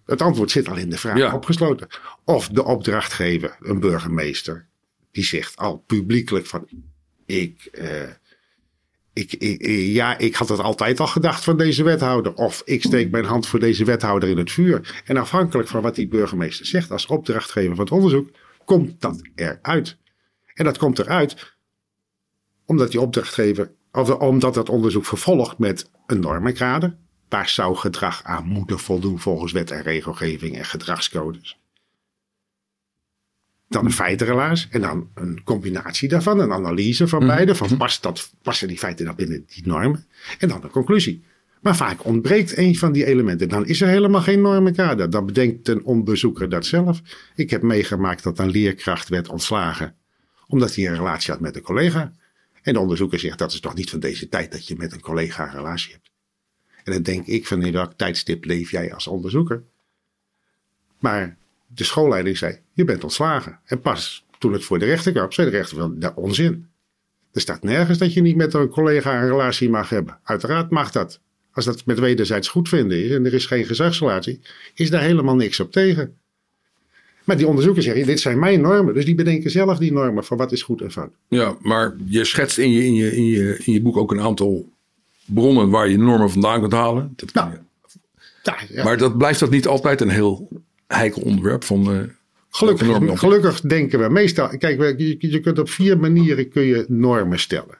Het 0.04 0.22
antwoord 0.22 0.50
zit 0.50 0.68
al 0.68 0.76
in 0.76 0.90
de 0.90 0.98
vraag 0.98 1.34
opgesloten. 1.34 1.88
Of 2.24 2.48
de 2.48 2.64
opdrachtgever, 2.64 3.56
een 3.60 3.80
burgemeester, 3.80 4.66
die 5.10 5.24
zegt 5.24 5.56
al 5.56 5.76
publiekelijk 5.86 6.46
van, 6.46 6.68
ik... 7.26 7.68
Uh, 7.72 8.02
ik, 9.18 9.32
ik, 9.32 9.66
ja, 9.92 10.18
ik 10.18 10.34
had 10.34 10.48
het 10.48 10.60
altijd 10.60 11.00
al 11.00 11.06
gedacht 11.06 11.44
van 11.44 11.56
deze 11.56 11.82
wethouder. 11.82 12.34
Of 12.34 12.62
ik 12.64 12.82
steek 12.82 13.10
mijn 13.10 13.24
hand 13.24 13.46
voor 13.46 13.60
deze 13.60 13.84
wethouder 13.84 14.28
in 14.28 14.38
het 14.38 14.50
vuur. 14.50 15.02
En 15.04 15.16
afhankelijk 15.16 15.68
van 15.68 15.82
wat 15.82 15.94
die 15.94 16.08
burgemeester 16.08 16.66
zegt 16.66 16.90
als 16.90 17.06
opdrachtgever 17.06 17.74
van 17.74 17.84
het 17.84 17.94
onderzoek, 17.94 18.30
komt 18.64 19.00
dat 19.00 19.22
eruit. 19.34 19.96
En 20.54 20.64
dat 20.64 20.78
komt 20.78 20.98
eruit 20.98 21.56
omdat 22.66 22.90
die 22.90 23.00
opdrachtgever, 23.00 23.72
of 23.92 24.10
omdat 24.10 24.54
dat 24.54 24.68
onderzoek 24.68 25.04
vervolgt 25.04 25.58
met 25.58 25.90
een 26.06 26.20
normenkader. 26.20 26.96
Waar 27.28 27.48
zou 27.48 27.76
gedrag 27.76 28.22
aan 28.24 28.46
moeten 28.46 28.78
voldoen 28.78 29.18
volgens 29.18 29.52
wet 29.52 29.70
en 29.70 29.82
regelgeving 29.82 30.56
en 30.56 30.64
gedragscodes. 30.64 31.58
Dan 33.68 33.84
een 33.84 33.92
feitenrelaas 33.92 34.68
en 34.70 34.80
dan 34.80 35.08
een 35.14 35.42
combinatie 35.44 36.08
daarvan, 36.08 36.38
een 36.38 36.52
analyse 36.52 37.08
van 37.08 37.18
mhm. 37.18 37.28
beide. 37.28 37.54
Van 37.54 37.76
past 37.76 38.02
dat, 38.02 38.32
passen 38.42 38.68
die 38.68 38.78
feiten 38.78 39.04
dan 39.04 39.14
binnen 39.14 39.44
die 39.46 39.66
normen? 39.66 40.06
En 40.38 40.48
dan 40.48 40.62
een 40.62 40.70
conclusie. 40.70 41.24
Maar 41.60 41.76
vaak 41.76 42.04
ontbreekt 42.04 42.56
een 42.56 42.76
van 42.76 42.92
die 42.92 43.04
elementen. 43.04 43.48
Dan 43.48 43.66
is 43.66 43.80
er 43.80 43.88
helemaal 43.88 44.20
geen 44.20 44.40
normenkader. 44.40 45.10
Dan 45.10 45.26
bedenkt 45.26 45.68
een 45.68 45.84
onderzoeker 45.84 46.48
dat 46.48 46.66
zelf. 46.66 47.00
Ik 47.34 47.50
heb 47.50 47.62
meegemaakt 47.62 48.22
dat 48.22 48.38
een 48.38 48.50
leerkracht 48.50 49.08
werd 49.08 49.28
ontslagen. 49.28 49.94
Omdat 50.46 50.74
hij 50.74 50.86
een 50.86 50.96
relatie 50.96 51.32
had 51.32 51.40
met 51.40 51.56
een 51.56 51.62
collega. 51.62 52.12
En 52.62 52.72
de 52.72 52.80
onderzoeker 52.80 53.18
zegt 53.18 53.38
dat 53.38 53.52
is 53.52 53.60
toch 53.60 53.74
niet 53.74 53.90
van 53.90 54.00
deze 54.00 54.28
tijd 54.28 54.52
dat 54.52 54.66
je 54.68 54.76
met 54.76 54.92
een 54.92 55.00
collega 55.00 55.44
een 55.44 55.54
relatie 55.54 55.92
hebt. 55.92 56.10
En 56.84 56.92
dan 56.92 57.02
denk 57.02 57.26
ik 57.26 57.46
van 57.46 57.62
in 57.62 57.72
welk 57.72 57.92
tijdstip 57.92 58.44
leef 58.44 58.70
jij 58.70 58.94
als 58.94 59.06
onderzoeker? 59.06 59.62
Maar 60.98 61.37
de 61.74 61.84
schoolleiding 61.84 62.38
zei, 62.38 62.58
je 62.72 62.84
bent 62.84 63.04
ontslagen. 63.04 63.58
En 63.64 63.80
pas 63.80 64.24
toen 64.38 64.52
het 64.52 64.64
voor 64.64 64.78
de 64.78 64.84
rechter 64.84 65.12
kwam, 65.12 65.32
zei 65.32 65.50
de 65.50 65.56
rechter 65.56 65.78
van, 65.78 65.98
dat 65.98 66.12
onzin. 66.14 66.66
Er 67.32 67.40
staat 67.40 67.62
nergens 67.62 67.98
dat 67.98 68.12
je 68.12 68.20
niet 68.20 68.36
met 68.36 68.54
een 68.54 68.68
collega 68.68 69.22
een 69.22 69.28
relatie 69.28 69.70
mag 69.70 69.88
hebben. 69.88 70.18
Uiteraard 70.22 70.70
mag 70.70 70.90
dat. 70.90 71.20
Als 71.52 71.64
dat 71.64 71.86
met 71.86 71.98
wederzijds 71.98 72.48
goed 72.48 72.68
vinden 72.68 73.04
is 73.04 73.10
en 73.10 73.26
er 73.26 73.34
is 73.34 73.46
geen 73.46 73.64
gezagsrelatie, 73.64 74.40
is 74.74 74.90
daar 74.90 75.02
helemaal 75.02 75.36
niks 75.36 75.60
op 75.60 75.72
tegen. 75.72 76.16
Maar 77.24 77.36
die 77.36 77.46
onderzoekers 77.46 77.84
zeggen, 77.84 78.06
dit 78.06 78.20
zijn 78.20 78.38
mijn 78.38 78.60
normen. 78.60 78.94
Dus 78.94 79.04
die 79.04 79.14
bedenken 79.14 79.50
zelf 79.50 79.78
die 79.78 79.92
normen 79.92 80.24
van 80.24 80.36
wat 80.36 80.52
is 80.52 80.62
goed 80.62 80.80
en 80.80 80.92
fout. 80.92 81.12
Ja, 81.28 81.56
maar 81.60 81.96
je 82.06 82.24
schetst 82.24 82.58
in 82.58 82.70
je, 82.70 82.84
in 82.84 82.94
je, 82.94 83.16
in 83.16 83.24
je, 83.24 83.60
in 83.64 83.72
je 83.72 83.82
boek 83.82 83.96
ook 83.96 84.12
een 84.12 84.20
aantal 84.20 84.68
bronnen 85.24 85.70
waar 85.70 85.88
je 85.88 85.98
normen 85.98 86.30
vandaan 86.30 86.60
kunt 86.60 86.72
halen. 86.72 87.12
Dat 87.16 87.32
nou, 87.32 87.50
ja. 88.68 88.84
Maar 88.84 88.96
dat 88.96 89.18
blijft 89.18 89.40
dat 89.40 89.50
niet 89.50 89.66
altijd 89.66 90.00
een 90.00 90.08
heel 90.08 90.48
heikel 90.88 91.22
onderwerp 91.22 91.64
van 91.64 92.10
gelukkig, 92.50 93.18
gelukkig 93.18 93.60
denken 93.60 93.98
we 93.98 94.08
meestal. 94.08 94.48
Kijk, 94.58 94.98
je, 94.98 95.40
kunt 95.40 95.58
op 95.58 95.70
vier 95.70 95.98
manieren 95.98 96.48
kun 96.48 96.62
je 96.62 96.84
normen 96.88 97.38
stellen. 97.38 97.78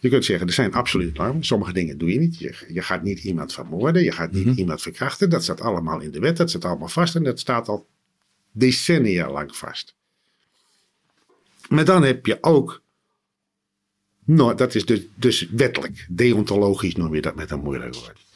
Je 0.00 0.08
kunt 0.08 0.24
zeggen, 0.24 0.46
er 0.46 0.52
zijn 0.52 0.72
absoluut 0.72 1.16
normen. 1.16 1.44
Sommige 1.44 1.72
dingen 1.72 1.98
doe 1.98 2.12
je 2.12 2.18
niet. 2.18 2.38
Je, 2.38 2.54
je 2.68 2.82
gaat 2.82 3.02
niet 3.02 3.24
iemand 3.24 3.52
vermoorden. 3.52 4.04
Je 4.04 4.12
gaat 4.12 4.32
niet 4.32 4.46
mhm. 4.46 4.58
iemand 4.58 4.82
verkrachten. 4.82 5.30
Dat 5.30 5.42
staat 5.42 5.60
allemaal 5.60 6.00
in 6.00 6.10
de 6.10 6.18
wet. 6.18 6.36
Dat 6.36 6.50
staat 6.50 6.64
allemaal 6.64 6.88
vast. 6.88 7.14
En 7.14 7.22
dat 7.22 7.38
staat 7.40 7.68
al 7.68 7.86
decennia 8.52 9.30
lang 9.30 9.56
vast. 9.56 9.94
Maar 11.68 11.84
dan 11.84 12.02
heb 12.02 12.26
je 12.26 12.38
ook. 12.40 12.82
Nou, 14.24 14.56
dat 14.56 14.74
is 14.74 14.86
dus, 14.86 15.00
dus 15.14 15.48
wettelijk. 15.50 16.06
Deontologisch 16.08 16.96
noem 16.96 17.14
je 17.14 17.20
dat 17.20 17.34
met 17.34 17.50
een 17.50 17.60
moeilijk 17.60 17.94
woord. 17.94 18.27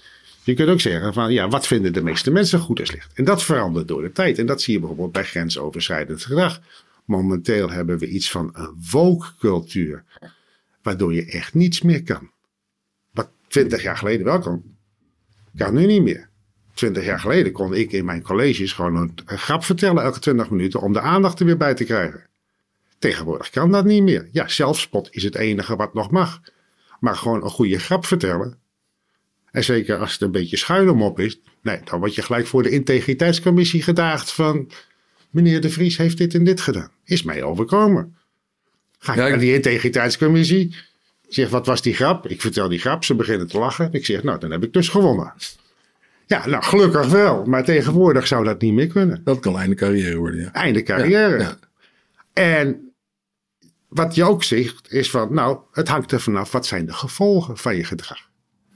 Je 0.44 0.54
kunt 0.54 0.68
ook 0.68 0.80
zeggen 0.80 1.12
van 1.12 1.32
ja, 1.32 1.48
wat 1.48 1.66
vinden 1.66 1.92
de 1.92 2.02
meeste 2.02 2.30
mensen 2.30 2.58
goed 2.58 2.80
en 2.80 2.86
slecht? 2.86 3.12
En 3.14 3.24
dat 3.24 3.42
verandert 3.42 3.88
door 3.88 4.02
de 4.02 4.12
tijd. 4.12 4.38
En 4.38 4.46
dat 4.46 4.62
zie 4.62 4.72
je 4.72 4.78
bijvoorbeeld 4.78 5.12
bij 5.12 5.24
grensoverschrijdend 5.24 6.24
gedrag. 6.24 6.60
Momenteel 7.04 7.70
hebben 7.70 7.98
we 7.98 8.08
iets 8.08 8.30
van 8.30 8.50
een 8.52 8.76
woke-cultuur, 8.90 10.04
waardoor 10.82 11.14
je 11.14 11.24
echt 11.24 11.54
niets 11.54 11.82
meer 11.82 12.02
kan. 12.02 12.30
Wat 13.10 13.28
twintig 13.48 13.82
jaar 13.82 13.96
geleden 13.96 14.24
wel 14.24 14.38
kon, 14.38 14.76
kan 15.56 15.74
nu 15.74 15.86
niet 15.86 16.02
meer. 16.02 16.28
Twintig 16.74 17.04
jaar 17.04 17.20
geleden 17.20 17.52
kon 17.52 17.74
ik 17.74 17.92
in 17.92 18.04
mijn 18.04 18.22
colleges 18.22 18.72
gewoon 18.72 18.96
een, 18.96 19.38
grap 19.38 19.64
vertellen 19.64 20.02
elke 20.02 20.18
twintig 20.18 20.50
minuten 20.50 20.80
om 20.80 20.92
de 20.92 21.00
aandacht 21.00 21.40
er 21.40 21.46
weer 21.46 21.56
bij 21.56 21.74
te 21.74 21.84
krijgen. 21.84 22.26
Tegenwoordig 22.98 23.50
kan 23.50 23.70
dat 23.70 23.84
niet 23.84 24.02
meer. 24.02 24.28
Ja, 24.32 24.48
zelfspot 24.48 25.08
is 25.10 25.22
het 25.22 25.34
enige 25.34 25.76
wat 25.76 25.94
nog 25.94 26.10
mag. 26.10 26.40
Maar 27.00 27.16
gewoon 27.16 27.44
een 27.44 27.50
goede 27.50 27.78
grap 27.78 28.06
vertellen, 28.06 28.58
en 29.52 29.64
zeker 29.64 29.98
als 29.98 30.12
het 30.12 30.20
een 30.20 30.30
beetje 30.30 30.56
schuin 30.56 30.88
op 30.88 31.20
is. 31.20 31.40
Nee, 31.62 31.80
dan 31.84 31.98
word 31.98 32.14
je 32.14 32.22
gelijk 32.22 32.46
voor 32.46 32.62
de 32.62 32.70
integriteitscommissie 32.70 33.82
gedaagd 33.82 34.32
van... 34.32 34.70
Meneer 35.30 35.60
De 35.60 35.70
Vries 35.70 35.96
heeft 35.96 36.18
dit 36.18 36.34
en 36.34 36.44
dit 36.44 36.60
gedaan. 36.60 36.90
Is 37.04 37.22
mij 37.22 37.42
overkomen. 37.42 38.16
Ga 38.98 39.12
ik 39.12 39.18
naar 39.18 39.38
die 39.38 39.54
integriteitscommissie. 39.54 40.76
Zeg, 41.28 41.48
wat 41.48 41.66
was 41.66 41.82
die 41.82 41.94
grap? 41.94 42.28
Ik 42.28 42.40
vertel 42.40 42.68
die 42.68 42.78
grap. 42.78 43.04
Ze 43.04 43.14
beginnen 43.14 43.46
te 43.46 43.58
lachen. 43.58 43.92
Ik 43.92 44.06
zeg, 44.06 44.22
nou, 44.22 44.38
dan 44.38 44.50
heb 44.50 44.64
ik 44.64 44.72
dus 44.72 44.88
gewonnen. 44.88 45.32
Ja, 46.26 46.46
nou, 46.46 46.62
gelukkig 46.62 47.06
wel. 47.06 47.44
Maar 47.44 47.64
tegenwoordig 47.64 48.26
zou 48.26 48.44
dat 48.44 48.60
niet 48.60 48.72
meer 48.72 48.86
kunnen. 48.86 49.20
Dat 49.24 49.40
kan 49.40 49.58
einde 49.58 49.74
carrière 49.74 50.16
worden, 50.16 50.40
ja. 50.40 50.52
Einde 50.52 50.82
carrière. 50.82 51.38
Ja, 51.38 51.58
en 52.32 52.92
wat 53.88 54.14
je 54.14 54.24
ook 54.24 54.44
zegt, 54.44 54.92
is 54.92 55.10
van, 55.10 55.34
nou, 55.34 55.58
het 55.72 55.88
hangt 55.88 56.12
er 56.12 56.20
vanaf. 56.20 56.52
Wat 56.52 56.66
zijn 56.66 56.86
de 56.86 56.92
gevolgen 56.92 57.56
van 57.56 57.76
je 57.76 57.84
gedrag? 57.84 58.30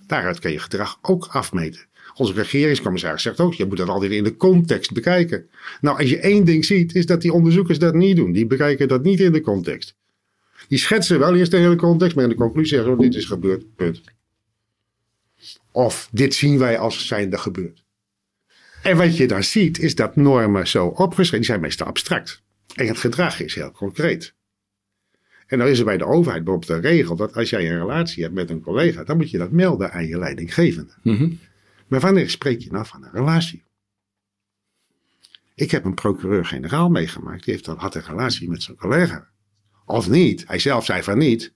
Daaruit 0.06 0.38
kan 0.38 0.52
je 0.52 0.58
gedrag 0.58 0.98
ook 1.02 1.26
afmeten. 1.26 1.86
Onze 2.14 2.32
regeringscommissaris 2.32 3.22
zegt 3.22 3.40
ook, 3.40 3.54
je 3.54 3.66
moet 3.66 3.76
dat 3.76 3.88
altijd 3.88 4.10
in 4.10 4.24
de 4.24 4.36
context 4.36 4.92
bekijken. 4.92 5.48
Nou, 5.80 5.98
als 5.98 6.10
je 6.10 6.18
één 6.18 6.44
ding 6.44 6.64
ziet, 6.64 6.94
is 6.94 7.06
dat 7.06 7.20
die 7.20 7.32
onderzoekers 7.32 7.78
dat 7.78 7.94
niet 7.94 8.16
doen. 8.16 8.32
Die 8.32 8.46
bekijken 8.46 8.88
dat 8.88 9.02
niet 9.02 9.20
in 9.20 9.32
de 9.32 9.40
context. 9.40 9.96
Die 10.68 10.78
schetsen 10.78 11.18
wel 11.18 11.36
eerst 11.36 11.50
de 11.50 11.56
hele 11.56 11.76
context, 11.76 12.14
maar 12.14 12.24
in 12.24 12.30
de 12.30 12.36
conclusie 12.36 12.76
zeggen, 12.76 12.92
oh, 12.92 12.98
dit 12.98 13.14
is 13.14 13.24
gebeurd, 13.24 13.74
punt. 13.76 14.00
Of 15.70 16.08
dit 16.12 16.34
zien 16.34 16.58
wij 16.58 16.78
als 16.78 17.06
zijnde 17.06 17.38
gebeurd. 17.38 17.84
En 18.82 18.96
wat 18.96 19.16
je 19.16 19.26
dan 19.26 19.44
ziet, 19.44 19.78
is 19.78 19.94
dat 19.94 20.16
normen 20.16 20.68
zo 20.68 20.86
opgeschreven, 20.86 21.36
die 21.36 21.46
zijn 21.46 21.60
meestal 21.60 21.86
abstract. 21.86 22.42
En 22.74 22.86
het 22.86 22.98
gedrag 22.98 23.40
is 23.40 23.54
heel 23.54 23.70
concreet. 23.70 24.34
En 25.46 25.58
dan 25.58 25.66
is 25.68 25.78
er 25.78 25.84
bij 25.84 25.96
de 25.96 26.04
overheid 26.04 26.44
bijvoorbeeld 26.44 26.84
een 26.84 26.90
regel 26.90 27.16
dat 27.16 27.36
als 27.36 27.50
jij 27.50 27.70
een 27.70 27.78
relatie 27.78 28.22
hebt 28.22 28.34
met 28.34 28.50
een 28.50 28.60
collega, 28.60 29.04
dan 29.04 29.16
moet 29.16 29.30
je 29.30 29.38
dat 29.38 29.50
melden 29.50 29.92
aan 29.92 30.06
je 30.06 30.18
leidinggevende. 30.18 30.92
Mm 31.02 31.38
Maar 31.86 32.00
wanneer 32.00 32.30
spreek 32.30 32.60
je 32.60 32.70
nou 32.70 32.86
van 32.86 33.04
een 33.04 33.12
relatie? 33.12 33.64
Ik 35.54 35.70
heb 35.70 35.84
een 35.84 35.94
procureur-generaal 35.94 36.88
meegemaakt, 36.88 37.44
die 37.44 37.54
heeft, 37.54 37.66
had 37.66 37.94
een 37.94 38.02
relatie 38.02 38.48
met 38.48 38.62
zijn 38.62 38.76
collega. 38.76 39.28
Of 39.84 40.08
niet, 40.08 40.44
hij 40.46 40.58
zelf 40.58 40.84
zei 40.84 41.02
van 41.02 41.18
niet. 41.18 41.54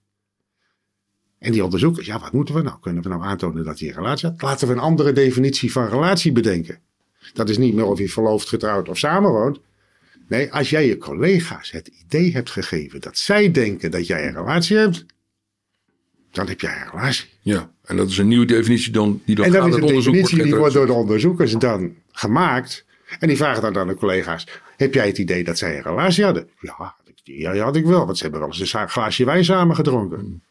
En 1.39 1.53
die 1.53 1.65
onderzoekers, 1.65 2.07
ja, 2.07 2.19
wat 2.19 2.33
moeten 2.33 2.55
we 2.55 2.63
nou? 2.63 2.81
Kunnen 2.81 3.03
we 3.03 3.09
nou 3.09 3.23
aantonen 3.23 3.65
dat 3.65 3.79
hij 3.79 3.89
een 3.89 3.95
relatie 3.95 4.29
had? 4.29 4.43
Laten 4.43 4.69
we 4.69 4.73
een 4.73 4.81
andere 4.81 5.13
definitie 5.13 5.73
van 5.73 5.89
relatie 5.89 6.33
bedenken. 6.33 6.79
Dat 7.33 7.49
is 7.49 7.59
niet 7.59 7.75
meer 7.75 7.85
of 7.85 7.99
je 7.99 8.09
verloofd, 8.09 8.49
getrouwd 8.49 8.89
of 8.89 8.99
samenwoont. 8.99 9.61
Nee, 10.31 10.53
als 10.53 10.71
jij 10.71 10.87
je 10.87 10.99
collega's 10.99 11.71
het 11.71 11.87
idee 12.05 12.33
hebt 12.33 12.51
gegeven 12.51 13.01
dat 13.01 13.19
zij 13.19 13.51
denken 13.51 13.91
dat 13.91 14.07
jij 14.07 14.27
een 14.27 14.35
relatie 14.35 14.77
hebt, 14.77 15.05
dan 16.31 16.49
heb 16.49 16.61
jij 16.61 16.77
een 16.77 16.91
relatie. 16.91 17.29
Ja, 17.41 17.71
en 17.85 17.97
dat 17.97 18.09
is 18.09 18.19
een 18.19 18.29
nieuwe 18.29 18.45
definitie 18.45 18.93
dan, 18.93 19.23
die 19.25 19.35
dan 19.35 19.45
En 19.45 19.53
dat 19.53 19.67
is 19.67 19.75
een 19.75 19.87
definitie 19.87 20.43
die 20.43 20.55
wordt 20.55 20.75
door 20.75 20.87
de 20.87 20.93
onderzoekers 20.93 21.53
dan 21.53 21.95
gemaakt. 22.13 22.85
En 23.19 23.29
die 23.29 23.37
vragen 23.37 23.63
dan 23.63 23.79
aan 23.79 23.89
de 23.89 23.95
collega's: 23.95 24.47
Heb 24.77 24.95
jij 24.95 25.07
het 25.07 25.19
idee 25.19 25.45
dat 25.45 25.59
zij 25.59 25.77
een 25.77 25.83
relatie 25.83 26.25
hadden? 26.25 26.49
Ja, 26.61 26.95
ja, 27.25 27.53
ja 27.53 27.65
had 27.65 27.77
ik 27.77 27.85
wel, 27.85 28.05
want 28.07 28.17
ze 28.17 28.23
hebben 28.23 28.41
wel 28.41 28.49
eens 28.49 28.73
een 28.73 28.89
glaasje 28.89 29.25
wijn 29.25 29.45
samen 29.45 29.77
gedronken. 29.77 30.43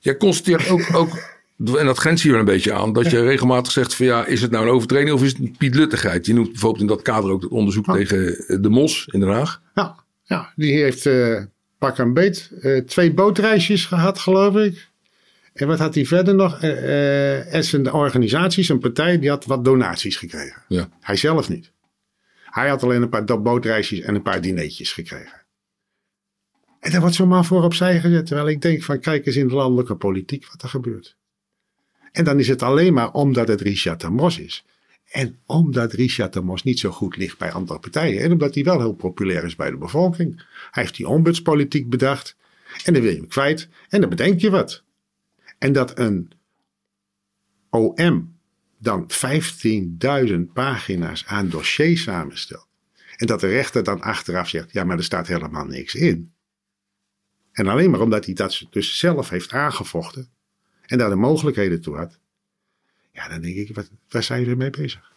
Jij 0.00 0.16
constateert 0.16 0.68
ook, 0.68 0.94
ook, 0.94 1.33
en 1.58 1.86
dat 1.86 1.98
grenst 1.98 2.22
hier 2.22 2.34
een 2.34 2.44
beetje 2.44 2.72
aan, 2.72 2.92
dat 2.92 3.10
je 3.10 3.22
regelmatig 3.22 3.72
zegt 3.72 3.94
van 3.94 4.06
ja, 4.06 4.26
is 4.26 4.42
het 4.42 4.50
nou 4.50 4.64
een 4.66 4.72
overtreding 4.72 5.12
of 5.12 5.22
is 5.22 5.32
het 5.32 5.38
een 5.38 5.54
pietluttigheid? 5.58 6.26
Je 6.26 6.34
noemt 6.34 6.50
bijvoorbeeld 6.50 6.82
in 6.82 6.86
dat 6.88 7.02
kader 7.02 7.30
ook 7.30 7.42
het 7.42 7.50
onderzoek 7.50 7.84
tegen 7.84 8.44
de 8.62 8.68
Mos 8.68 9.08
in 9.12 9.20
Den 9.20 9.28
Haag. 9.28 9.62
Ja, 9.74 9.96
ja 10.22 10.52
die 10.56 10.82
heeft 10.82 11.06
eh, 11.06 11.42
pak 11.78 11.98
een 11.98 12.14
beet 12.14 12.50
eh, 12.60 12.80
twee 12.80 13.14
bootreisjes 13.14 13.86
gehad, 13.86 14.18
geloof 14.18 14.56
ik. 14.56 14.88
En 15.52 15.66
wat 15.66 15.78
had 15.78 15.94
hij 15.94 16.06
verder 16.06 16.34
nog? 16.34 16.60
Eh 16.60 16.70
eh, 16.70 17.54
en 17.54 17.64
zijn 17.64 17.92
organisatie, 17.92 18.64
zijn 18.64 18.78
partij, 18.78 19.18
die 19.18 19.28
had 19.28 19.44
wat 19.44 19.64
donaties 19.64 20.16
gekregen. 20.16 20.62
Ja. 20.68 20.88
Hij 21.00 21.16
zelf 21.16 21.48
niet. 21.48 21.72
Hij 22.44 22.68
had 22.68 22.82
alleen 22.82 23.02
een 23.02 23.08
paar 23.08 23.42
bootreisjes 23.42 24.00
en 24.00 24.14
een 24.14 24.22
paar 24.22 24.40
dineetjes 24.40 24.92
gekregen. 24.92 25.42
En 26.80 26.90
daar 26.90 27.00
wordt 27.00 27.16
zomaar 27.16 27.44
voor 27.44 27.62
opzij 27.62 28.00
gezet. 28.00 28.26
Terwijl 28.26 28.48
ik 28.48 28.62
denk 28.62 28.82
van 28.82 29.00
kijk 29.00 29.26
eens 29.26 29.36
in 29.36 29.48
de 29.48 29.54
landelijke 29.54 29.94
politiek 29.94 30.46
wat 30.52 30.62
er 30.62 30.68
gebeurt. 30.68 31.16
En 32.14 32.24
dan 32.24 32.38
is 32.38 32.48
het 32.48 32.62
alleen 32.62 32.92
maar 32.92 33.12
omdat 33.12 33.48
het 33.48 33.60
Richard 33.60 34.00
de 34.00 34.10
Mos 34.10 34.38
is. 34.38 34.64
En 35.10 35.38
omdat 35.46 35.92
Richard 35.92 36.32
de 36.32 36.40
Mos 36.40 36.62
niet 36.62 36.78
zo 36.78 36.90
goed 36.90 37.16
ligt 37.16 37.38
bij 37.38 37.52
andere 37.52 37.78
partijen. 37.78 38.22
En 38.22 38.32
omdat 38.32 38.54
hij 38.54 38.64
wel 38.64 38.78
heel 38.78 38.92
populair 38.92 39.44
is 39.44 39.56
bij 39.56 39.70
de 39.70 39.76
bevolking. 39.76 40.36
Hij 40.70 40.82
heeft 40.82 40.96
die 40.96 41.08
ombudspolitiek 41.08 41.88
bedacht. 41.88 42.36
En 42.84 42.92
dan 42.92 43.02
wil 43.02 43.10
je 43.10 43.16
hem 43.16 43.28
kwijt. 43.28 43.68
En 43.88 44.00
dan 44.00 44.10
bedenk 44.10 44.40
je 44.40 44.50
wat. 44.50 44.82
En 45.58 45.72
dat 45.72 45.98
een 45.98 46.32
OM 47.70 48.38
dan 48.78 49.10
15.000 50.28 50.34
pagina's 50.52 51.24
aan 51.26 51.48
dossiers 51.48 52.02
samenstelt. 52.02 52.68
En 53.16 53.26
dat 53.26 53.40
de 53.40 53.48
rechter 53.48 53.84
dan 53.84 54.00
achteraf 54.00 54.48
zegt, 54.48 54.72
ja, 54.72 54.84
maar 54.84 54.96
er 54.96 55.04
staat 55.04 55.26
helemaal 55.26 55.66
niks 55.66 55.94
in. 55.94 56.32
En 57.52 57.66
alleen 57.66 57.90
maar 57.90 58.00
omdat 58.00 58.24
hij 58.24 58.34
dat 58.34 58.66
dus 58.70 58.98
zelf 58.98 59.28
heeft 59.28 59.52
aangevochten 59.52 60.33
en 60.94 61.00
daar 61.00 61.10
de 61.10 61.16
mogelijkheden 61.16 61.80
toe 61.80 61.96
had. 61.96 62.18
Ja, 63.12 63.28
dan 63.28 63.40
denk 63.40 63.56
ik, 63.56 63.74
wat, 63.74 63.90
waar 64.10 64.22
zijn 64.22 64.40
jullie 64.40 64.56
mee 64.56 64.70
bezig? 64.70 65.12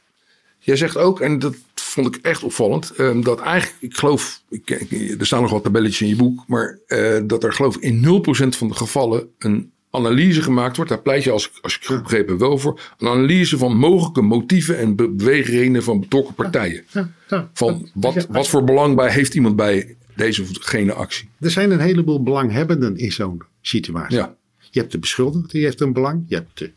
Jij 0.60 0.76
zegt 0.76 0.98
ook, 0.98 1.20
en 1.22 1.40
dat 1.40 1.56
vond 1.76 2.16
ik 2.16 2.24
echt 2.26 2.44
opvallend, 2.44 2.90
eh, 2.92 3.22
dat 3.22 3.40
eigenlijk, 3.40 3.82
ik 3.82 3.98
geloof, 3.98 4.42
ik, 4.50 4.70
ik- 4.70 5.20
er 5.20 5.26
staan 5.26 5.42
nog 5.42 5.52
wat 5.52 5.64
tabelletjes 5.64 6.02
in 6.02 6.08
je 6.08 6.16
boek, 6.16 6.44
maar 6.48 6.80
eh, 6.88 7.20
dat 7.26 7.44
er 7.44 7.54
geloof 7.54 7.76
ik 7.76 7.82
in 7.82 8.02
0% 8.02 8.56
van 8.58 8.68
de 8.68 8.74
gevallen 8.74 9.28
een 9.38 9.72
analyse 9.92 10.42
gemaakt 10.42 10.76
wordt. 10.76 10.92
Daar 10.92 11.02
pleit 11.02 11.24
je, 11.24 11.32
als, 11.32 11.48
ik- 11.48 11.58
als 11.62 11.74
ik 11.76 11.80
het 11.80 11.90
goed 11.90 12.04
begrepen 12.04 12.30
heb, 12.30 12.40
wel 12.40 12.58
voor. 12.58 12.82
Een 12.98 13.08
analyse 13.08 13.58
van 13.58 13.78
mogelijke 13.78 14.22
motieven 14.22 14.78
en 14.78 14.96
be- 14.96 15.10
beweegredenen 15.10 15.84
van 15.84 16.00
betrokken 16.00 16.34
partijen. 16.36 16.84
Ja, 16.92 17.12
ja, 17.30 17.50
Van 17.54 17.90
wat, 17.94 18.28
wat 18.30 18.48
voor 18.48 18.64
belang 18.64 18.96
bij 18.96 19.12
heeft 19.12 19.34
iemand 19.36 19.56
bij 19.56 19.96
deze 20.16 20.42
of 20.42 20.50
gene 20.52 20.94
actie? 20.94 21.30
Er 21.40 21.52
zijn 21.52 21.72
een 21.72 21.80
heleboel 21.80 22.24
belanghebbenden 22.24 22.98
in 22.98 23.12
zo'n 23.12 23.42
situatie. 23.62 24.18
Ja. 24.18 24.37
Je 24.72 24.80
hebt 24.80 24.92
de 24.92 25.00
beschuldigde, 25.00 25.48
die 25.48 25.64
heeft 25.64 25.82
een 25.82 25.94
belang. 25.94 26.24
Je 26.28 26.36
hebt 26.36 26.72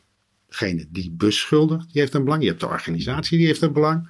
degene 0.49 0.87
die 0.91 1.11
beschuldigt, 1.11 1.93
die 1.93 2.01
heeft 2.01 2.15
een 2.15 2.25
belang. 2.25 2.43
Je 2.43 2.49
hebt 2.49 2.61
de 2.61 2.67
organisatie, 2.67 3.39
die 3.39 3.47
heeft 3.47 3.63
een 3.63 3.73
belang. 3.73 4.09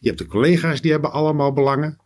Je 0.00 0.06
hebt 0.08 0.18
de 0.18 0.26
collega's, 0.26 0.80
die 0.80 0.90
hebben 0.90 1.12
allemaal 1.12 1.52
belangen. 1.52 1.98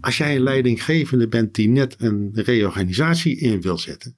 Als 0.00 0.18
jij 0.18 0.36
een 0.36 0.42
leidinggevende 0.42 1.28
bent 1.28 1.54
die 1.54 1.68
net 1.68 1.94
een 1.98 2.30
reorganisatie 2.34 3.36
in 3.38 3.60
wil 3.60 3.78
zetten. 3.78 4.16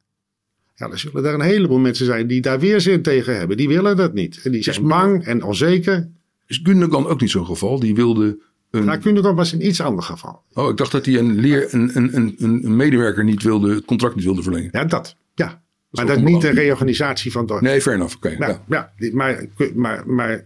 Ja, 0.75 0.89
dan 0.89 0.99
zullen 0.99 1.25
er 1.25 1.35
een 1.35 1.41
heleboel 1.41 1.79
mensen 1.79 2.07
zijn 2.07 2.27
die 2.27 2.41
daar 2.41 2.61
weerzin 2.61 3.03
tegen 3.03 3.37
hebben. 3.37 3.57
Die 3.57 3.69
willen 3.69 3.97
dat 3.97 4.15
niet. 4.15 4.41
En 4.45 4.53
die 4.53 4.63
zijn 4.63 4.89
bang 4.89 5.25
en 5.25 5.43
onzeker. 5.43 6.09
Is 6.47 6.61
Gundogan 6.63 7.07
ook 7.07 7.21
niet 7.21 7.31
zo'n 7.31 7.47
geval? 7.47 7.81
Die 7.81 7.95
wilde 7.95 8.39
een... 8.71 8.85
Nou, 8.85 8.99
Kundekom 8.99 9.37
was 9.37 9.53
een 9.53 9.67
iets 9.67 9.81
ander 9.81 10.05
geval. 10.05 10.43
Oh, 10.53 10.71
ik 10.71 10.77
dacht 10.77 10.93
dat 10.93 11.07
hij 11.07 11.19
een, 11.19 11.35
leer, 11.41 11.75
een, 11.75 11.97
een, 11.97 12.17
een, 12.17 12.37
een 12.39 12.77
medewerker 12.77 13.25
niet 13.25 13.43
wilde, 13.43 13.75
het 13.75 13.85
contract 13.85 14.15
niet 14.15 14.25
wilde 14.25 14.43
verlengen. 14.43 14.69
Ja, 14.73 14.85
dat. 14.85 15.17
Ja. 15.35 15.63
Maar 15.91 16.07
dat 16.07 16.17
is 16.17 16.23
niet 16.23 16.45
een 16.45 16.55
reorganisatie 16.55 17.33
van 17.33 17.59
Nee, 17.61 17.81
fair 17.81 17.97
enough. 17.97 18.17
Oké. 18.17 18.37
Nou, 18.39 18.59
ja. 18.69 18.93
maar, 19.13 19.45
maar, 19.75 20.09
maar 20.09 20.45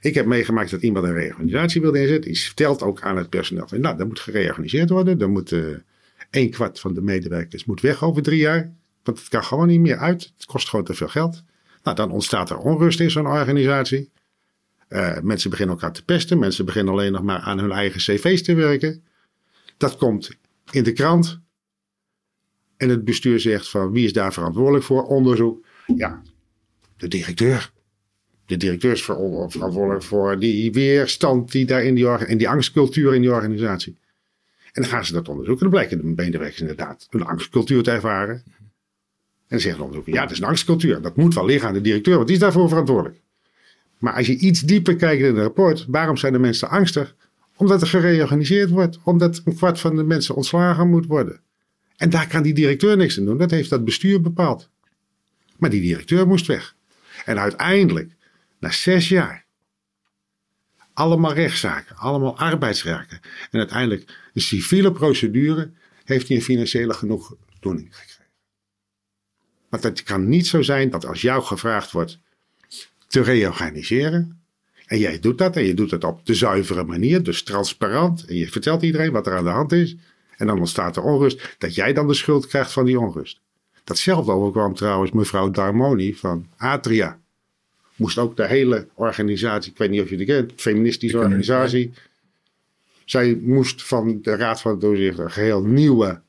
ik 0.00 0.14
heb 0.14 0.26
meegemaakt 0.26 0.70
dat 0.70 0.82
iemand 0.82 1.06
een 1.06 1.14
reorganisatie 1.14 1.80
wilde 1.80 2.00
inzetten. 2.00 2.32
Die 2.32 2.40
vertelt 2.40 2.82
ook 2.82 3.02
aan 3.02 3.16
het 3.16 3.28
personeel. 3.28 3.66
Nou, 3.70 3.96
dat 3.96 4.06
moet 4.06 4.20
gereorganiseerd 4.20 4.90
worden. 4.90 5.18
Dan 5.18 5.30
moet 5.30 5.52
eh 5.52 5.60
een 6.30 6.50
kwart 6.50 6.80
van 6.80 6.94
de 6.94 7.02
medewerkers 7.02 7.64
moet 7.64 7.80
weg 7.80 8.04
over 8.04 8.22
drie 8.22 8.38
jaar. 8.38 8.72
Want 9.02 9.18
het 9.18 9.28
kan 9.28 9.44
gewoon 9.44 9.66
niet 9.66 9.80
meer 9.80 9.96
uit. 9.96 10.32
Het 10.36 10.46
kost 10.46 10.68
gewoon 10.68 10.84
te 10.84 10.94
veel 10.94 11.08
geld. 11.08 11.42
Nou, 11.82 11.96
dan 11.96 12.10
ontstaat 12.10 12.50
er 12.50 12.58
onrust 12.58 13.00
in 13.00 13.10
zo'n 13.10 13.26
organisatie. 13.26 14.10
Eh, 14.88 15.18
mensen 15.22 15.50
beginnen 15.50 15.74
elkaar 15.74 15.92
te 15.92 16.04
pesten. 16.04 16.38
Mensen 16.38 16.64
beginnen 16.64 16.92
alleen 16.92 17.12
nog 17.12 17.22
maar 17.22 17.38
aan 17.38 17.58
hun 17.58 17.72
eigen 17.72 18.00
cv's 18.00 18.42
te 18.42 18.54
werken. 18.54 19.04
Dat 19.76 19.96
komt 19.96 20.30
in 20.70 20.82
de 20.82 20.92
krant. 20.92 21.40
En 22.80 22.88
het 22.88 23.04
bestuur 23.04 23.40
zegt 23.40 23.68
van 23.68 23.92
wie 23.92 24.04
is 24.04 24.12
daar 24.12 24.32
verantwoordelijk 24.32 24.84
voor? 24.84 25.02
Onderzoek. 25.02 25.64
Ja, 25.96 26.22
de 26.96 27.08
directeur. 27.08 27.72
De 28.46 28.56
directeur 28.56 28.92
is 28.92 29.02
ver- 29.02 29.50
verantwoordelijk 29.50 30.02
voor 30.02 30.38
die 30.38 30.72
weerstand 30.72 31.52
die 31.52 31.66
daar 31.66 31.84
in 31.84 31.94
die, 31.94 32.08
en 32.08 32.38
die 32.38 32.48
angstcultuur 32.48 33.14
in 33.14 33.20
die 33.20 33.32
organisatie. 33.32 33.96
En 34.72 34.82
dan 34.82 34.90
gaan 34.90 35.04
ze 35.04 35.12
dat 35.12 35.28
onderzoeken. 35.28 35.62
Dan 35.62 35.72
blijken 35.72 35.98
de 35.98 36.22
medewerkers 36.22 36.60
inderdaad 36.60 37.06
een 37.10 37.24
angstcultuur 37.24 37.82
te 37.82 37.90
ervaren. 37.90 38.34
En 38.34 38.44
dan 39.48 39.60
zeggen 39.60 39.90
de 39.90 40.02
ja, 40.04 40.22
dat 40.22 40.30
is 40.30 40.38
een 40.38 40.44
angstcultuur. 40.44 41.02
Dat 41.02 41.16
moet 41.16 41.34
wel 41.34 41.44
liggen 41.44 41.68
aan 41.68 41.74
de 41.74 41.80
directeur, 41.80 42.14
want 42.14 42.26
die 42.26 42.36
is 42.36 42.42
daarvoor 42.42 42.68
verantwoordelijk. 42.68 43.20
Maar 43.98 44.12
als 44.12 44.26
je 44.26 44.36
iets 44.36 44.60
dieper 44.60 44.96
kijkt 44.96 45.22
in 45.22 45.28
het 45.28 45.36
rapport, 45.36 45.86
waarom 45.88 46.16
zijn 46.16 46.32
de 46.32 46.38
mensen 46.38 46.68
angstig? 46.68 47.14
Omdat 47.56 47.80
er 47.80 47.88
gereorganiseerd 47.88 48.70
wordt. 48.70 48.98
Omdat 49.04 49.42
een 49.44 49.56
kwart 49.56 49.80
van 49.80 49.96
de 49.96 50.02
mensen 50.02 50.34
ontslagen 50.34 50.88
moet 50.88 51.06
worden. 51.06 51.40
En 52.00 52.10
daar 52.10 52.26
kan 52.26 52.42
die 52.42 52.54
directeur 52.54 52.96
niks 52.96 53.18
aan 53.18 53.24
doen. 53.24 53.38
Dat 53.38 53.50
heeft 53.50 53.70
dat 53.70 53.84
bestuur 53.84 54.20
bepaald. 54.20 54.70
Maar 55.58 55.70
die 55.70 55.80
directeur 55.80 56.26
moest 56.26 56.46
weg. 56.46 56.76
En 57.24 57.38
uiteindelijk, 57.38 58.12
na 58.58 58.70
zes 58.70 59.08
jaar, 59.08 59.44
allemaal 60.92 61.32
rechtszaken, 61.32 61.96
allemaal 61.96 62.38
arbeidszaken. 62.38 63.20
En 63.50 63.58
uiteindelijk 63.58 64.30
een 64.34 64.40
civiele 64.42 64.92
procedure 64.92 65.72
heeft 66.04 66.28
hij 66.28 66.36
een 66.36 66.42
financiële 66.42 66.94
genoegdoening 66.94 67.96
gekregen. 67.96 68.24
Want 69.68 69.82
het 69.82 70.02
kan 70.02 70.28
niet 70.28 70.46
zo 70.46 70.62
zijn 70.62 70.90
dat 70.90 71.06
als 71.06 71.20
jou 71.20 71.42
gevraagd 71.42 71.90
wordt 71.90 72.18
te 73.06 73.22
reorganiseren. 73.22 74.42
En 74.86 74.98
jij 74.98 75.18
doet 75.18 75.38
dat 75.38 75.56
en 75.56 75.64
je 75.64 75.74
doet 75.74 75.90
het 75.90 76.04
op 76.04 76.26
de 76.26 76.34
zuivere 76.34 76.84
manier, 76.84 77.22
dus 77.22 77.42
transparant. 77.42 78.24
En 78.24 78.36
je 78.36 78.48
vertelt 78.48 78.82
iedereen 78.82 79.12
wat 79.12 79.26
er 79.26 79.36
aan 79.36 79.44
de 79.44 79.50
hand 79.50 79.72
is. 79.72 79.96
En 80.40 80.46
dan 80.46 80.58
ontstaat 80.58 80.96
er 80.96 81.02
onrust, 81.02 81.54
dat 81.58 81.74
jij 81.74 81.92
dan 81.92 82.06
de 82.06 82.14
schuld 82.14 82.46
krijgt 82.46 82.72
van 82.72 82.84
die 82.84 83.00
onrust. 83.00 83.40
Datzelfde 83.84 84.32
overkwam 84.32 84.74
trouwens 84.74 85.12
mevrouw 85.12 85.50
Darmoni 85.50 86.14
van 86.14 86.46
Atria. 86.56 87.18
Moest 87.96 88.18
ook 88.18 88.36
de 88.36 88.46
hele 88.46 88.86
organisatie, 88.94 89.72
ik 89.72 89.78
weet 89.78 89.90
niet 89.90 90.00
of 90.02 90.10
je 90.10 90.16
die 90.16 90.26
kent, 90.26 90.52
feministische 90.56 91.18
organisatie. 91.18 91.92
Zij 93.04 93.38
moest 93.42 93.82
van 93.86 94.18
de 94.22 94.36
Raad 94.36 94.60
van 94.60 94.78
Toezicht 94.78 95.18
een 95.18 95.30
geheel 95.30 95.62
nieuwe 95.62 96.20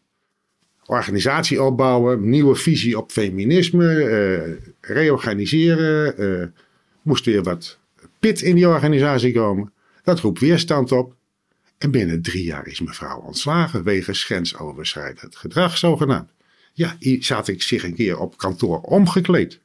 organisatie 0.86 1.63
opbouwen. 1.63 2.30
Nieuwe 2.30 2.56
visie 2.56 2.97
op 2.97 3.12
feminisme. 3.12 4.04
eh, 4.04 4.71
reorganiseren. 4.82 6.17
eh, 6.17 6.47
moest 7.02 7.26
weer 7.26 7.43
wat 7.43 7.78
pit 8.19 8.41
in 8.41 8.56
die 8.56 8.67
organisatie 8.67 9.34
komen. 9.34 9.71
Dat 10.04 10.19
roept 10.19 10.39
weerstand 10.39 10.91
op. 10.91 11.15
En 11.82 11.91
binnen 11.91 12.22
drie 12.22 12.44
jaar 12.44 12.67
is 12.67 12.80
mevrouw 12.80 13.20
ontslagen 13.20 13.84
wegens 13.84 14.24
grensoverschrijdend 14.24 15.36
gedrag 15.36 15.78
zogenaamd. 15.78 16.32
Ja, 16.74 16.96
i- 17.00 17.24
zat 17.24 17.48
ik 17.48 17.62
zich 17.62 17.84
een 17.84 17.96
keer 17.96 18.17
op 18.20 18.38
kantoor 18.38 18.82
omgekleed. 18.82 19.60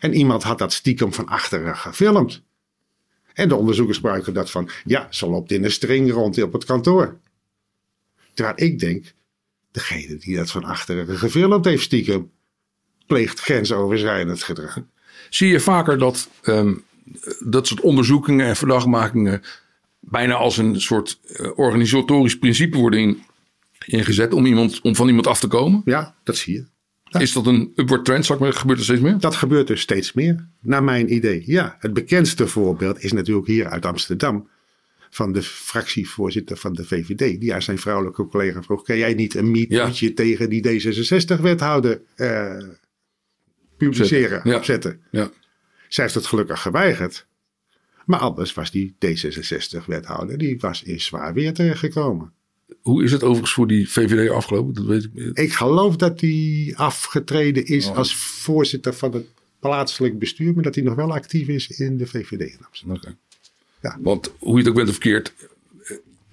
En 0.00 0.14
iemand 0.14 0.42
had 0.42 0.58
dat 0.58 0.72
stiekem 0.72 1.12
van 1.12 1.26
achteren 1.26 1.76
gefilmd. 1.76 2.42
En 3.32 3.48
de 3.48 3.54
onderzoekers 3.54 3.96
gebruiken 3.96 4.34
dat 4.34 4.50
van, 4.50 4.70
ja, 4.84 5.06
ze 5.10 5.26
loopt 5.26 5.52
in 5.52 5.64
een 5.64 5.70
string 5.70 6.10
rond 6.10 6.42
op 6.42 6.52
het 6.52 6.64
kantoor. 6.64 7.18
Terwijl 8.34 8.56
ik 8.56 8.78
denk, 8.78 9.12
degene 9.70 10.16
die 10.16 10.36
dat 10.36 10.50
van 10.50 10.64
achteren 10.64 11.18
gefilmd 11.18 11.64
heeft 11.64 11.82
stiekem, 11.82 12.30
pleegt 13.06 13.40
grensoverschrijdend 13.40 14.42
gedrag. 14.42 14.78
Zie 15.30 15.48
je 15.48 15.60
vaker 15.60 15.98
dat 15.98 16.28
ehm, 16.42 16.74
dat 17.44 17.66
soort 17.66 17.80
onderzoekingen 17.80 18.46
en 18.46 18.56
verdachtmakingen 18.56 19.42
bijna 20.02 20.34
als 20.34 20.56
een 20.56 20.80
soort 20.80 21.20
eh, 21.26 21.58
organisatorisch 21.58 22.38
principe 22.38 22.76
worden 22.76 23.00
in- 23.00 23.22
ingezet 23.86 24.32
om, 24.32 24.46
iemand, 24.46 24.80
om 24.80 24.94
van 24.96 25.08
iemand 25.08 25.26
af 25.26 25.40
te 25.40 25.46
komen? 25.46 25.82
Ja, 25.84 26.14
dat 26.24 26.36
zie 26.36 26.54
je. 26.54 26.66
Ja. 27.04 27.20
Is 27.20 27.32
dat 27.32 27.46
een 27.46 27.72
upward 27.76 28.04
trend? 28.04 28.28
Ik 28.28 28.38
maar, 28.38 28.52
gebeurt 28.52 28.78
er 28.78 28.84
steeds 28.84 29.00
meer? 29.00 29.18
Dat 29.18 29.34
gebeurt 29.34 29.66
dus 29.66 29.80
steeds 29.80 30.12
meer, 30.12 30.48
naar 30.60 30.84
mijn 30.84 31.14
idee. 31.14 31.42
Ja, 31.46 31.76
het 31.78 31.92
bekendste 31.92 32.46
voorbeeld 32.46 33.02
is 33.02 33.12
natuurlijk 33.12 33.46
hier 33.46 33.68
uit 33.68 33.86
Amsterdam. 33.86 34.48
van 35.10 35.32
de 35.32 35.42
fractievoorzitter 35.42 36.56
van 36.56 36.72
de 36.72 36.84
VVD. 36.84 37.40
Die 37.40 37.54
aan 37.54 37.62
zijn 37.62 37.78
vrouwelijke 37.78 38.26
collega 38.26 38.62
vroeg: 38.62 38.82
Kan 38.82 38.96
jij 38.98 39.14
niet 39.14 39.34
een 39.34 39.50
meetje 39.50 40.12
tegen 40.14 40.50
die 40.50 40.62
D66-wethouder 40.68 42.00
uh, 42.16 42.56
publiceren, 43.76 44.40
ja. 44.44 44.56
opzetten? 44.56 45.00
Ja. 45.10 45.30
Zij 45.88 46.04
heeft 46.04 46.16
het 46.16 46.26
gelukkig 46.26 46.60
geweigerd. 46.62 47.26
Maar 48.12 48.20
anders 48.20 48.54
was 48.54 48.70
die 48.70 48.94
D66-wethouder, 49.06 50.38
die 50.38 50.58
was 50.60 50.82
in 50.82 51.00
zwaar 51.00 51.34
weer 51.34 51.52
terechtgekomen. 51.52 52.32
Hoe 52.80 53.04
is 53.04 53.12
het 53.12 53.22
overigens 53.22 53.52
voor 53.52 53.66
die 53.66 53.90
VVD 53.90 54.30
afgelopen? 54.30 54.74
Dat 54.74 54.84
weet 54.84 55.08
ik. 55.14 55.38
ik 55.38 55.52
geloof 55.52 55.96
dat 55.96 56.20
hij 56.20 56.72
afgetreden 56.76 57.66
is 57.66 57.86
oh. 57.86 57.96
als 57.96 58.16
voorzitter 58.16 58.94
van 58.94 59.12
het 59.12 59.26
plaatselijk 59.58 60.18
bestuur, 60.18 60.54
maar 60.54 60.62
dat 60.62 60.74
hij 60.74 60.84
nog 60.84 60.94
wel 60.94 61.12
actief 61.12 61.48
is 61.48 61.70
in 61.70 61.96
de 61.96 62.06
VVD 62.06 62.40
in 62.40 62.66
Amsterdam. 62.66 62.96
Okay. 62.96 63.16
Ja. 63.82 63.98
Want 64.00 64.32
hoe 64.38 64.52
je 64.52 64.58
het 64.58 64.68
ook 64.68 64.74
bent 64.74 64.88
of 64.88 64.94
verkeerd, 64.94 65.32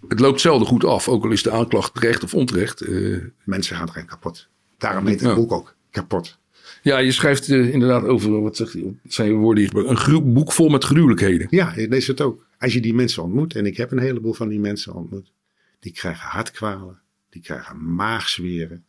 het 0.07 0.19
loopt 0.19 0.41
zelden 0.41 0.67
goed 0.67 0.83
af. 0.83 1.07
Ook 1.07 1.23
al 1.23 1.31
is 1.31 1.43
de 1.43 1.51
aanklacht 1.51 1.93
terecht 1.93 2.23
of 2.23 2.33
onterecht. 2.33 2.87
Uh... 2.87 3.23
Mensen 3.43 3.75
gaan 3.75 3.89
erin 3.89 4.05
kapot. 4.05 4.47
Daarom 4.77 5.05
heet 5.05 5.19
het 5.19 5.29
ja. 5.29 5.35
boek 5.35 5.51
ook 5.51 5.75
kapot. 5.91 6.37
Ja, 6.81 6.97
je 6.97 7.11
schrijft 7.11 7.47
uh, 7.47 7.73
inderdaad 7.73 8.03
over, 8.03 8.41
wat 8.41 8.55
zegt 8.55 8.75
zijn 9.03 9.33
woorden 9.33 9.63
hier, 9.63 9.89
een 9.89 10.33
boek 10.33 10.51
vol 10.51 10.69
met 10.69 10.83
gruwelijkheden. 10.83 11.47
Ja, 11.49 11.73
dat 11.75 11.93
is 11.93 12.07
het 12.07 12.21
ook. 12.21 12.45
Als 12.57 12.73
je 12.73 12.81
die 12.81 12.93
mensen 12.93 13.23
ontmoet, 13.23 13.55
en 13.55 13.65
ik 13.65 13.77
heb 13.77 13.91
een 13.91 13.99
heleboel 13.99 14.33
van 14.33 14.47
die 14.47 14.59
mensen 14.59 14.93
ontmoet, 14.93 15.31
die 15.79 15.91
krijgen 15.91 16.27
hartkwalen, 16.27 16.99
die 17.29 17.41
krijgen 17.41 17.95
maagzweren. 17.95 18.83